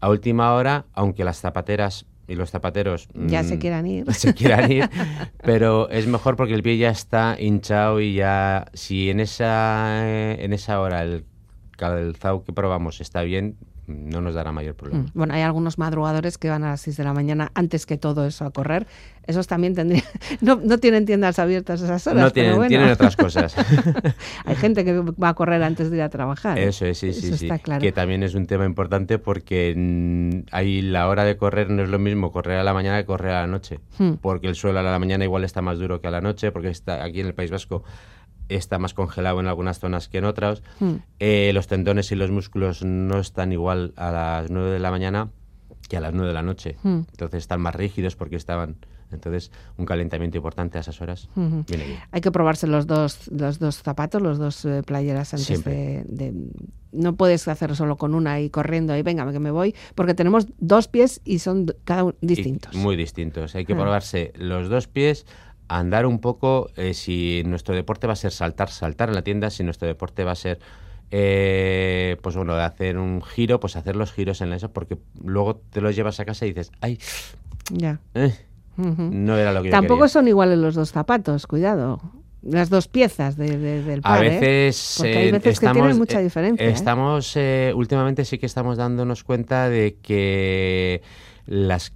A 0.00 0.08
última 0.08 0.54
hora, 0.54 0.86
aunque 0.94 1.24
las 1.24 1.40
zapateras 1.40 2.06
y 2.26 2.36
los 2.36 2.50
zapateros 2.50 3.08
ya 3.14 3.44
se 3.44 3.56
mm, 3.56 3.58
quieran 3.58 3.86
ir. 3.86 4.12
Se 4.14 4.32
quieran 4.32 4.72
ir, 4.72 4.88
pero 5.42 5.90
es 5.90 6.06
mejor 6.06 6.36
porque 6.36 6.54
el 6.54 6.62
pie 6.62 6.78
ya 6.78 6.88
está 6.88 7.36
hinchado 7.38 8.00
y 8.00 8.14
ya 8.14 8.66
si 8.72 9.10
en 9.10 9.20
esa 9.20 10.08
en 10.08 10.54
esa 10.54 10.80
hora 10.80 11.02
el 11.02 11.24
calzado 11.72 12.44
que 12.44 12.52
probamos 12.52 13.02
está 13.02 13.22
bien, 13.22 13.56
no 13.86 14.20
nos 14.20 14.34
dará 14.34 14.52
mayor 14.52 14.74
problema. 14.74 15.04
Mm, 15.04 15.10
bueno, 15.14 15.34
hay 15.34 15.42
algunos 15.42 15.78
madrugadores 15.78 16.38
que 16.38 16.48
van 16.48 16.64
a 16.64 16.70
las 16.70 16.80
6 16.82 16.96
de 16.96 17.04
la 17.04 17.12
mañana 17.12 17.50
antes 17.54 17.86
que 17.86 17.96
todo 17.98 18.26
eso 18.26 18.44
a 18.44 18.50
correr. 18.50 18.86
Esos 19.26 19.46
también 19.46 19.74
tendrían... 19.74 20.04
No, 20.40 20.56
no 20.56 20.78
tienen 20.78 21.06
tiendas 21.06 21.38
abiertas 21.38 21.80
esas 21.80 22.06
horas. 22.06 22.22
No 22.22 22.30
tienen, 22.30 22.68
tienen 22.68 22.90
otras 22.90 23.16
cosas. 23.16 23.54
hay 24.44 24.56
gente 24.56 24.84
que 24.84 25.00
va 25.00 25.30
a 25.30 25.34
correr 25.34 25.62
antes 25.62 25.90
de 25.90 25.96
ir 25.96 26.02
a 26.02 26.08
trabajar. 26.08 26.58
Eso 26.58 26.86
es, 26.86 26.98
sí, 26.98 27.12
sí, 27.12 27.36
sí. 27.36 27.48
Que 27.80 27.92
también 27.92 28.22
es 28.22 28.34
un 28.34 28.46
tema 28.46 28.64
importante 28.66 29.18
porque 29.18 29.74
mm, 29.76 30.48
ahí 30.50 30.82
la 30.82 31.08
hora 31.08 31.24
de 31.24 31.36
correr 31.36 31.70
no 31.70 31.82
es 31.82 31.88
lo 31.88 31.98
mismo 31.98 32.32
correr 32.32 32.58
a 32.58 32.64
la 32.64 32.74
mañana 32.74 32.98
que 32.98 33.06
correr 33.06 33.32
a 33.32 33.42
la 33.42 33.46
noche. 33.46 33.80
Hmm. 33.98 34.14
Porque 34.20 34.48
el 34.48 34.54
suelo 34.54 34.80
a 34.80 34.82
la 34.82 34.98
mañana 34.98 35.24
igual 35.24 35.44
está 35.44 35.62
más 35.62 35.78
duro 35.78 36.00
que 36.00 36.08
a 36.08 36.10
la 36.10 36.20
noche, 36.20 36.52
porque 36.52 36.68
está 36.68 37.04
aquí 37.04 37.20
en 37.20 37.26
el 37.26 37.34
País 37.34 37.50
Vasco 37.50 37.84
está 38.48 38.78
más 38.78 38.94
congelado 38.94 39.40
en 39.40 39.46
algunas 39.46 39.78
zonas 39.78 40.08
que 40.08 40.18
en 40.18 40.24
otras. 40.24 40.62
Hmm. 40.80 40.96
Eh, 41.18 41.50
los 41.54 41.66
tendones 41.66 42.10
y 42.12 42.16
los 42.16 42.30
músculos 42.30 42.84
no 42.84 43.18
están 43.18 43.52
igual 43.52 43.92
a 43.96 44.10
las 44.10 44.50
9 44.50 44.70
de 44.70 44.78
la 44.78 44.90
mañana 44.90 45.30
que 45.88 45.96
a 45.96 46.00
las 46.00 46.12
9 46.14 46.28
de 46.28 46.34
la 46.34 46.42
noche. 46.42 46.76
Hmm. 46.82 47.02
Entonces 47.10 47.38
están 47.38 47.60
más 47.60 47.74
rígidos 47.74 48.16
porque 48.16 48.36
estaban... 48.36 48.76
Entonces, 49.12 49.52
un 49.76 49.86
calentamiento 49.86 50.38
importante 50.38 50.76
a 50.76 50.80
esas 50.80 51.00
horas 51.00 51.28
viene 51.36 51.84
bien. 51.84 52.00
Hay 52.10 52.20
que 52.20 52.32
probarse 52.32 52.66
los 52.66 52.88
dos, 52.88 53.30
los 53.30 53.60
dos 53.60 53.76
zapatos, 53.80 54.20
los 54.20 54.38
dos 54.38 54.64
eh, 54.64 54.82
playeras 54.84 55.34
antes 55.34 55.62
de, 55.62 56.34
No 56.90 57.14
puedes 57.14 57.46
hacer 57.46 57.76
solo 57.76 57.96
con 57.96 58.12
una 58.12 58.40
y 58.40 58.50
corriendo 58.50 58.96
y 58.96 59.02
venga, 59.02 59.30
que 59.30 59.38
me 59.38 59.52
voy, 59.52 59.76
porque 59.94 60.14
tenemos 60.14 60.48
dos 60.58 60.88
pies 60.88 61.20
y 61.24 61.38
son 61.38 61.66
cada 61.84 62.04
uno 62.04 62.14
distintos. 62.22 62.74
muy 62.74 62.96
distintos. 62.96 63.54
Hay 63.54 63.64
que 63.64 63.74
ah. 63.74 63.76
probarse 63.76 64.32
los 64.34 64.68
dos 64.68 64.88
pies 64.88 65.26
andar 65.68 66.06
un 66.06 66.18
poco, 66.18 66.70
eh, 66.76 66.94
si 66.94 67.42
nuestro 67.46 67.74
deporte 67.74 68.06
va 68.06 68.12
a 68.12 68.16
ser 68.16 68.32
saltar, 68.32 68.70
saltar 68.70 69.08
en 69.08 69.14
la 69.14 69.22
tienda, 69.22 69.50
si 69.50 69.64
nuestro 69.64 69.88
deporte 69.88 70.24
va 70.24 70.32
a 70.32 70.36
ser, 70.36 70.58
eh, 71.10 72.16
pues 72.22 72.36
bueno, 72.36 72.54
hacer 72.54 72.98
un 72.98 73.22
giro, 73.22 73.60
pues 73.60 73.76
hacer 73.76 73.96
los 73.96 74.12
giros 74.12 74.40
en 74.40 74.52
eso, 74.52 74.70
porque 74.70 74.98
luego 75.22 75.60
te 75.70 75.80
los 75.80 75.96
llevas 75.96 76.20
a 76.20 76.24
casa 76.24 76.46
y 76.46 76.50
dices, 76.50 76.70
ay, 76.80 76.98
ya. 77.70 78.00
Eh, 78.14 78.34
no 78.76 79.38
era 79.38 79.52
lo 79.52 79.62
que 79.62 79.70
Tampoco 79.70 80.08
son 80.08 80.26
iguales 80.26 80.58
los 80.58 80.74
dos 80.74 80.90
zapatos, 80.90 81.46
cuidado. 81.46 82.00
Las 82.42 82.68
dos 82.68 82.88
piezas 82.88 83.36
de, 83.36 83.56
del 83.56 84.02
par, 84.02 84.18
A 84.18 84.20
veces, 84.20 84.96
Porque 84.98 85.16
hay 85.16 85.32
veces 85.32 85.54
estamos, 85.54 85.72
que 85.72 85.80
tienen 85.80 85.98
mucha 85.98 86.18
diferencia. 86.18 86.66
Estamos, 86.66 87.38
últimamente 87.74 88.26
sí 88.26 88.36
que 88.36 88.44
estamos 88.44 88.76
dándonos 88.76 89.24
cuenta 89.24 89.70
de 89.70 89.96
que 90.02 91.00
las 91.46 91.92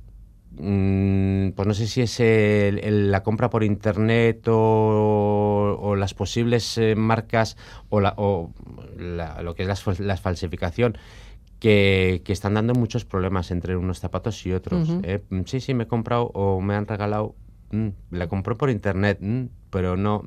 pues 0.59 1.69
no 1.69 1.75
sé 1.75 1.87
si 1.87 2.03
es 2.03 2.19
la 2.21 3.23
compra 3.23 3.49
por 3.49 3.63
internet 3.63 4.47
o, 4.49 5.95
las 5.97 6.15
posibles 6.15 6.79
eh, 6.79 6.95
marcas 6.97 7.57
o, 7.89 8.01
lo 8.01 9.55
que 9.55 9.63
es 9.63 9.99
la, 10.01 10.17
falsificación. 10.17 10.99
Que, 11.61 12.23
están 12.27 12.55
dando 12.55 12.75
muchos 12.75 13.05
problemas 13.05 13.51
entre 13.51 13.77
unos 13.77 13.99
zapatos 13.99 14.45
y 14.47 14.53
otros. 14.53 14.89
¿eh? 15.03 15.23
Mm, 15.31 15.43
sí, 15.47 15.61
sí, 15.61 15.75
me 15.75 15.85
he 15.85 15.87
comprado 15.87 16.31
o 16.35 16.61
me 16.61 16.75
han 16.75 16.87
regalado, 16.87 17.35
mm, 17.73 17.89
la 18.11 18.29
compró 18.29 18.57
por 18.57 18.71
internet, 18.71 19.19
pero 19.71 19.97
no 19.97 20.25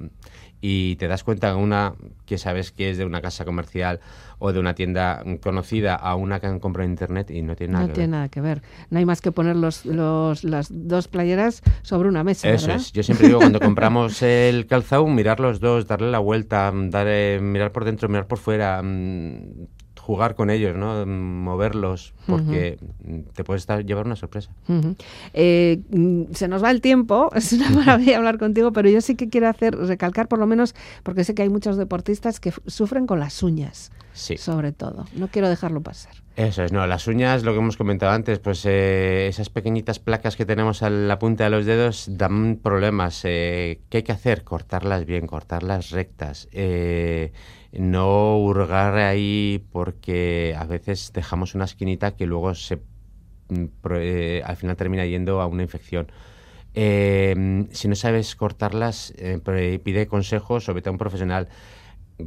y 0.62 0.95
te 0.97 1.08
das 1.08 1.24
cuenta 1.24 1.56
una 1.56 1.95
que 2.26 2.38
sabes 2.38 2.71
que 2.71 2.91
es 2.91 2.97
de 2.97 3.06
una 3.06 3.21
casa 3.21 3.43
comercial 3.45 4.00
o 4.38 4.54
de 4.54 4.60
una 4.60 4.76
tienda 4.76 5.24
conocida 5.41 5.95
a 5.95 6.15
una 6.15 6.39
que 6.39 6.47
han 6.47 6.60
comprado 6.60 6.86
en 6.86 6.91
internet 6.91 7.32
y 7.32 7.41
no 7.41 7.56
tiene 7.56 7.74
nada 7.74 7.88
no 7.88 7.93
tiene 7.93 8.08
nada 8.10 8.30
que 8.30 8.41
ver. 8.41 8.62
No 8.89 9.00
hay 9.00 9.06
más 9.06 9.21
que 9.21 9.32
poner 9.32 9.56
los, 9.56 9.86
los, 9.86 10.43
las 10.43 10.69
dos 10.71 11.08
playeras 11.08 11.62
sobre 11.82 12.10
una 12.10 12.24
mesa. 12.24 12.50
Eso 12.50 12.71
es. 12.71 12.91
Yo 12.91 13.04
siempre 13.04 13.28
digo 13.28 13.39
cuando 13.39 13.60
compramos 13.62 14.21
el 14.21 14.67
calzado, 14.67 15.06
mirar 15.08 15.39
los 15.39 15.60
dos, 15.60 15.88
darle 15.88 16.12
la 16.12 16.19
vuelta, 16.19 16.71
dar, 16.74 17.41
mirar 17.41 17.71
por 17.71 17.86
dentro, 17.86 18.08
mirar 18.08 18.28
por 18.28 18.38
fuera, 18.38 18.82
mm, 18.84 19.67
jugar 20.01 20.35
con 20.35 20.49
ellos, 20.49 20.75
¿no? 20.75 21.05
moverlos, 21.05 22.13
porque 22.25 22.79
te 23.33 23.43
puedes 23.43 23.61
estar, 23.61 23.85
llevar 23.85 24.05
una 24.05 24.15
sorpresa. 24.15 24.51
Eh, 25.33 25.79
mm, 25.91 26.33
se 26.33 26.47
nos 26.47 26.63
va 26.63 26.71
el 26.71 26.81
tiempo, 26.81 27.29
es 27.35 27.53
una 27.53 27.69
maravilla 27.69 28.17
hablar 28.17 28.39
contigo, 28.39 28.73
pero 28.73 28.89
yo 28.89 28.99
sí 29.01 29.15
que 29.15 29.29
quiero 29.29 29.47
hacer, 29.47 29.75
recalcar 29.77 30.27
por 30.27 30.39
lo 30.39 30.47
menos, 30.47 30.75
porque 31.03 31.23
sé 31.23 31.35
que 31.35 31.43
hay 31.43 31.49
muchos 31.49 31.77
deportistas 31.77 32.39
que 32.39 32.51
sufren 32.65 33.05
con 33.05 33.19
las 33.19 33.43
uñas, 33.43 33.91
sí. 34.13 34.38
sobre 34.38 34.71
todo. 34.71 35.06
No 35.13 35.28
quiero 35.28 35.50
dejarlo 35.50 35.82
pasar. 35.82 36.13
Eso 36.36 36.63
es, 36.63 36.71
no, 36.71 36.88
las 36.88 37.08
uñas, 37.08 37.43
lo 37.43 37.52
que 37.52 37.60
hemos 37.60 37.76
comentado 37.78 38.13
antes, 38.13 38.39
pues 38.39 38.65
eh, 38.65 39.28
esas 39.28 39.50
pequeñitas 39.50 40.00
placas 40.00 40.36
que 40.36 40.45
tenemos 40.45 40.82
a 40.82 40.89
la 40.89 41.19
punta 41.19 41.43
de 41.43 41.50
los 41.50 41.65
dedos 41.65 42.06
dan 42.10 42.56
problemas. 42.56 43.21
Eh, 43.26 43.82
¿Qué 43.89 43.97
hay 43.97 44.04
que 44.04 44.13
hacer? 44.13 44.43
Cortarlas 44.43 45.06
bien, 45.06 45.28
cortarlas 45.28 45.91
rectas. 45.91 46.47
Eh, 46.54 47.34
no 47.71 48.38
hurgar 48.38 48.95
ahí 48.95 49.65
porque 49.71 50.56
a 50.58 50.65
veces 50.65 51.12
dejamos 51.13 51.56
una 51.56 51.65
esquinita 51.65 52.15
que 52.15 52.26
luego 52.26 52.54
se 52.56 52.78
mm, 53.50 53.65
eh, 53.95 54.41
al 54.45 54.56
final 54.58 54.76
termina 54.76 55.06
yendo 55.06 55.41
a 55.41 55.47
una 55.47 55.63
infección. 55.63 56.12
Eh, 56.74 57.67
si 57.71 57.88
no 57.88 57.95
sabes 57.95 58.36
cortarlas, 58.36 59.13
eh, 59.17 59.80
pide 59.84 60.08
consejos, 60.08 60.63
sobre 60.65 60.82
todo 60.82 60.91
a 60.91 60.93
un 60.93 60.97
profesional 60.97 61.50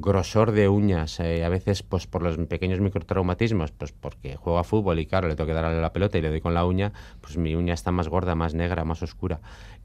grosor 0.01 0.53
de 0.53 0.69
uñas, 0.69 1.21
eh, 1.21 1.45
a 1.45 1.49
veces 1.49 1.83
pues 1.83 2.07
por 2.07 2.23
los 2.23 2.37
pequeños 2.47 2.81
microtraumatismos, 2.81 3.73
pues 3.73 3.93
porque 3.93 4.37
juego 4.37 4.59
a 4.59 4.65
fútbol 4.65 4.99
y 4.99 5.07
claro, 5.07 5.29
le 5.29 5.37
tengo 5.37 5.49
que 5.49 5.55
darle 5.55 5.81
la 5.81 5.93
pelota 5.93 6.19
y 6.19 6.23
le 6.23 6.31
doy 6.31 6.41
con 6.41 6.55
la 6.55 6.65
uña, 6.65 6.93
pues 7.21 7.37
mi 7.37 7.55
uña 7.55 7.75
está 7.75 7.91
más 7.91 8.09
gorda, 8.09 8.35
más 8.35 8.55
negra, 8.55 8.85
más 8.85 9.03
oscura. 9.03 9.41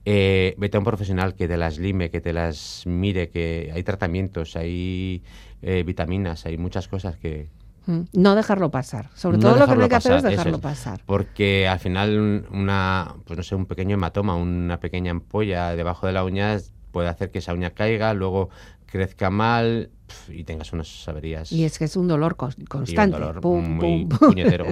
Eh, 0.06 0.56
vete 0.58 0.78
a 0.78 0.80
un 0.80 0.86
profesional 0.86 1.36
que 1.36 1.48
te 1.48 1.58
las 1.58 1.78
lime, 1.78 2.10
que 2.10 2.22
te 2.22 2.34
las 2.34 2.84
mire, 2.86 3.30
que 3.30 3.72
hay 3.74 3.84
tratamientos, 3.84 4.56
hay 4.56 5.24
eh, 5.62 5.84
vitaminas, 5.84 6.46
hay 6.46 6.58
muchas 6.58 6.88
cosas 6.88 7.18
que... 7.18 7.50
Mm, 7.86 8.02
no 8.14 8.36
dejarlo 8.36 8.72
pasar. 8.72 9.10
Sobre 9.16 9.38
todo 9.38 9.56
lo 9.56 9.68
que 9.68 9.76
no 9.76 9.84
hay 9.84 9.90
que 9.90 9.96
hacer 9.96 10.18
es 10.18 10.24
dejarlo 10.24 10.60
pasar. 10.60 11.02
Porque 11.06 11.68
al 11.68 11.80
final 11.80 12.46
una, 12.52 13.16
pues 13.26 13.38
no 13.38 13.44
sé, 13.44 13.56
un 13.56 13.66
pequeño 13.66 13.96
hematoma, 13.96 14.36
una 14.36 14.80
pequeña 14.80 15.12
ampolla 15.12 15.76
debajo 15.76 16.08
de 16.08 16.14
la 16.14 16.24
uña 16.24 16.58
puede 16.92 17.10
hacer 17.10 17.32
que 17.32 17.40
esa 17.40 17.54
uña 17.54 17.72
caiga, 17.72 18.14
luego 18.14 18.50
crezca 18.86 19.30
mal 19.30 19.92
y 20.30 20.44
tengas 20.44 20.74
unas 20.74 21.08
averías. 21.08 21.52
Y 21.52 21.66
es 21.66 21.78
que 21.78 21.86
es 21.86 21.96
un 21.96 22.08
dolor 22.08 22.36
constante. 22.36 23.04
un 23.04 23.12
dolor 23.12 23.46
muy 23.46 24.06
puñetero. 24.06 24.66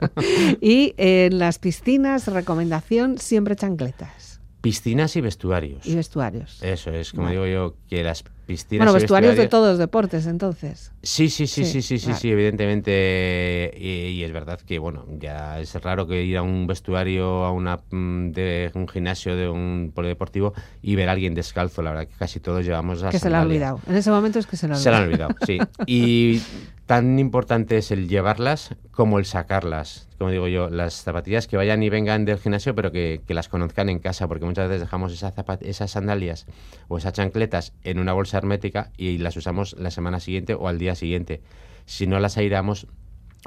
y 0.60 0.94
en 0.96 1.38
las 1.38 1.58
piscinas, 1.58 2.28
recomendación, 2.28 3.18
siempre 3.18 3.56
chancletas. 3.56 4.40
Piscinas 4.60 5.14
y 5.16 5.20
vestuarios. 5.20 5.86
Y 5.86 5.94
vestuarios. 5.94 6.62
Eso 6.62 6.90
es, 6.90 7.12
como 7.12 7.28
digo 7.28 7.46
yo, 7.46 7.74
que 7.88 8.02
las 8.02 8.24
piscinas. 8.44 8.84
Bueno, 8.84 8.92
vestuarios, 8.92 9.36
de 9.36 9.48
todos 9.48 9.78
deportes, 9.78 10.26
entonces. 10.26 10.92
Sí, 11.02 11.28
sí, 11.28 11.46
sí, 11.46 11.64
sí, 11.64 11.82
sí, 11.82 11.98
sí, 11.98 12.12
sí, 12.14 12.30
evidentemente. 12.30 13.72
Y, 13.76 14.22
es 14.22 14.32
verdad 14.32 14.60
que, 14.60 14.78
bueno, 14.78 15.06
ya 15.18 15.60
es 15.60 15.74
raro 15.82 16.06
que 16.06 16.22
ir 16.22 16.36
a 16.36 16.42
un 16.42 16.66
vestuario, 16.66 17.44
a 17.44 17.52
una 17.52 17.80
mm, 17.90 18.30
de 18.30 18.70
un 18.74 18.88
gimnasio, 18.88 19.36
de 19.36 19.48
un 19.48 19.92
polideportivo 19.94 20.54
y 20.82 20.94
ver 20.94 21.08
a 21.08 21.12
alguien 21.12 21.34
descalzo. 21.34 21.82
La 21.82 21.90
verdad 21.90 22.08
que 22.08 22.16
casi 22.16 22.40
todos 22.40 22.64
llevamos 22.64 23.02
Que 23.10 23.18
se 23.18 23.30
lo 23.30 23.36
ha 23.36 23.42
olvidado. 23.42 23.80
En 23.86 23.96
ese 23.96 24.10
momento 24.10 24.38
es 24.38 24.46
que 24.46 24.56
se 24.56 24.68
lo 24.68 24.74
ha 24.74 24.76
olvidado. 24.76 24.84
Se 24.84 24.90
lo 24.90 24.96
han 24.96 25.04
olvidado, 25.04 25.34
sí. 25.46 25.58
Y 25.86 26.40
tan 26.86 27.18
importante 27.18 27.78
es 27.78 27.90
el 27.90 28.08
llevarlas 28.08 28.74
como 28.90 29.18
el 29.18 29.24
sacarlas. 29.24 30.08
Como 30.18 30.30
digo 30.30 30.48
yo, 30.48 30.68
las 30.68 31.02
zapatillas 31.02 31.46
que 31.46 31.56
vayan 31.56 31.82
y 31.82 31.88
vengan 31.88 32.24
del 32.24 32.38
gimnasio, 32.38 32.74
pero 32.74 32.92
que, 32.92 33.20
las 33.28 33.48
conozcan 33.48 33.88
en 33.88 33.98
casa, 33.98 34.28
porque 34.28 34.44
muchas 34.44 34.68
veces 34.68 34.82
dejamos 34.82 35.12
esas 35.60 35.90
sandalias 35.90 36.46
o 36.88 36.98
esas 36.98 37.14
chancletas 37.14 37.72
en 37.82 37.98
una 37.98 38.12
bolsa 38.12 38.38
hermética 38.38 38.90
y 38.96 39.18
las 39.18 39.36
usamos 39.36 39.74
la 39.78 39.90
semana 39.90 40.20
siguiente 40.20 40.54
o 40.54 40.68
al 40.68 40.78
día 40.78 40.94
siguiente. 40.94 41.40
Si 41.86 42.06
no 42.06 42.18
las 42.20 42.36
aireamos, 42.36 42.86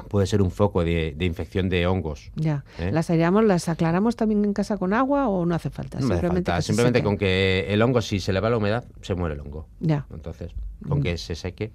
puede 0.10 0.28
ser 0.28 0.42
un 0.42 0.52
foco 0.52 0.84
de, 0.84 1.16
infección 1.20 1.70
de 1.70 1.88
hongos. 1.88 2.32
Ya. 2.36 2.64
¿eh? 2.80 2.92
¿Las 2.92 3.10
aireamos, 3.10 3.44
las 3.44 3.70
aclaramos 3.70 4.16
también 4.16 4.44
en 4.46 4.54
casa 4.54 4.78
con 4.78 4.94
agua 4.94 5.28
o 5.28 5.46
no 5.46 5.56
hace 5.56 5.70
falta? 5.70 6.00
simplemente, 6.00 6.62
simplemente 6.62 7.04
con 7.04 7.18
que 7.18 7.66
el 7.70 7.82
hongo, 7.82 8.02
si 8.02 8.20
se 8.20 8.34
le 8.34 8.40
va 8.40 8.50
la 8.50 8.58
humedad, 8.58 8.86
se 9.02 9.16
muere 9.16 9.36
el 9.36 9.42
hongo. 9.42 9.68
Ya. 9.80 10.06
Entonces, 10.14 10.54
con 10.88 11.02
que 11.02 11.18
se 11.18 11.36
seque. 11.36 11.72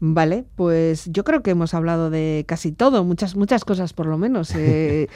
Vale, 0.00 0.44
pues 0.56 1.06
yo 1.10 1.24
creo 1.24 1.42
que 1.42 1.50
hemos 1.50 1.74
hablado 1.74 2.08
de 2.08 2.44
casi 2.48 2.72
todo, 2.72 3.04
muchas, 3.04 3.36
muchas 3.36 3.64
cosas 3.64 3.92
por 3.92 4.06
lo 4.06 4.18
menos. 4.18 4.52
Eh, 4.64 5.08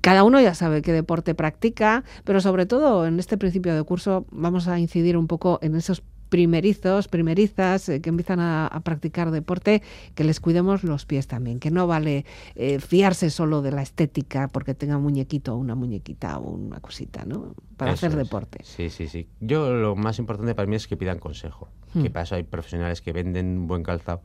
cada 0.00 0.24
uno 0.24 0.40
ya 0.40 0.54
sabe 0.54 0.82
qué 0.82 0.92
deporte 0.92 1.34
practica, 1.34 2.04
pero 2.24 2.40
sobre 2.40 2.66
todo 2.66 3.06
en 3.06 3.18
este 3.18 3.36
principio 3.38 3.74
de 3.74 3.82
curso 3.82 4.26
vamos 4.30 4.66
a 4.68 4.78
incidir 4.78 5.16
un 5.16 5.26
poco 5.26 5.58
en 5.62 5.76
esos 5.76 6.02
primerizos, 6.32 7.08
primerizas 7.08 7.90
eh, 7.90 8.00
que 8.00 8.08
empiezan 8.08 8.40
a, 8.40 8.80
practicar 8.84 9.30
deporte, 9.30 9.82
que 10.14 10.24
les 10.24 10.40
cuidemos 10.40 10.82
los 10.82 11.04
pies 11.04 11.26
también, 11.26 11.60
que 11.60 11.70
no 11.70 11.86
vale 11.86 12.24
eh, 12.54 12.80
fiarse 12.80 13.28
solo 13.28 13.60
de 13.60 13.70
la 13.70 13.82
estética 13.82 14.48
porque 14.48 14.72
tenga 14.74 14.96
un 14.96 15.02
muñequito 15.02 15.52
o 15.52 15.58
una 15.58 15.74
muñequita 15.74 16.38
o 16.38 16.52
una 16.52 16.80
cosita, 16.80 17.26
¿no? 17.26 17.54
Para 17.76 17.92
hacer 17.92 18.16
deporte. 18.16 18.60
Sí, 18.64 18.88
sí, 18.88 19.08
sí. 19.08 19.28
Yo 19.40 19.74
lo 19.74 19.94
más 19.94 20.18
importante 20.18 20.54
para 20.54 20.66
mí 20.66 20.74
es 20.74 20.86
que 20.86 20.96
pidan 20.96 21.18
consejo. 21.18 21.68
Que 21.92 22.08
hmm. 22.08 22.12
pasa, 22.12 22.36
hay 22.36 22.44
profesionales 22.44 23.02
que 23.02 23.12
venden 23.12 23.66
buen 23.66 23.82
calzado, 23.82 24.22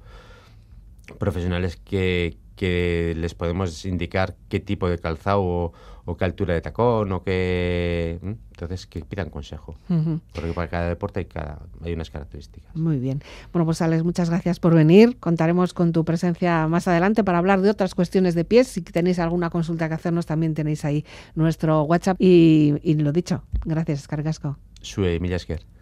profesionales 1.20 1.78
que, 1.78 2.38
que 2.58 3.14
les 3.16 3.36
podemos 3.36 3.86
indicar 3.86 4.36
qué 4.50 4.60
tipo 4.60 4.90
de 4.90 4.98
calzado 4.98 5.74
o, 6.06 6.18
qué 6.18 6.26
altura 6.26 6.54
de 6.54 6.62
tacón 6.62 7.12
o 7.12 7.24
qué... 7.24 8.20
Entonces, 8.22 8.88
que 8.88 9.02
pidan 9.02 9.30
consejo, 9.30 9.76
porque 10.34 10.52
para 10.54 10.68
cada 10.68 10.90
deporte 10.90 11.20
hay, 11.20 11.26
cada, 11.26 11.60
hay 11.84 11.94
unas 11.94 12.10
características. 12.10 12.76
Muy 12.76 12.98
bien. 12.98 13.22
Bueno, 13.54 13.66
pues 13.66 13.84
Alex, 13.84 14.04
muchas 14.04 14.32
gracias 14.32 14.60
por 14.60 14.74
venir. 14.74 15.20
Contaremos 15.20 15.76
con 15.76 15.92
tu 15.92 16.04
presencia 16.04 16.68
más 16.68 16.88
adelante 16.88 17.24
para 17.24 17.38
hablar 17.38 17.62
de 17.62 17.70
otras 17.70 17.94
cuestiones 17.94 18.34
de 18.34 18.46
pies. 18.46 18.68
Si 18.68 18.82
tenéis 18.82 19.20
alguna 19.20 19.52
consulta 19.52 19.88
que 19.88 19.94
hacernos, 19.94 20.26
también 20.26 20.56
tenéis 20.56 20.86
ahí 20.86 21.06
nuestro 21.36 21.84
WhatsApp. 21.84 22.18
Y, 22.20 22.96
lo 22.96 23.12
dicho, 23.12 23.44
gracias, 23.64 24.08
Cargasco. 24.08 24.58
Sue 24.82 25.20
Millasker. 25.20 25.77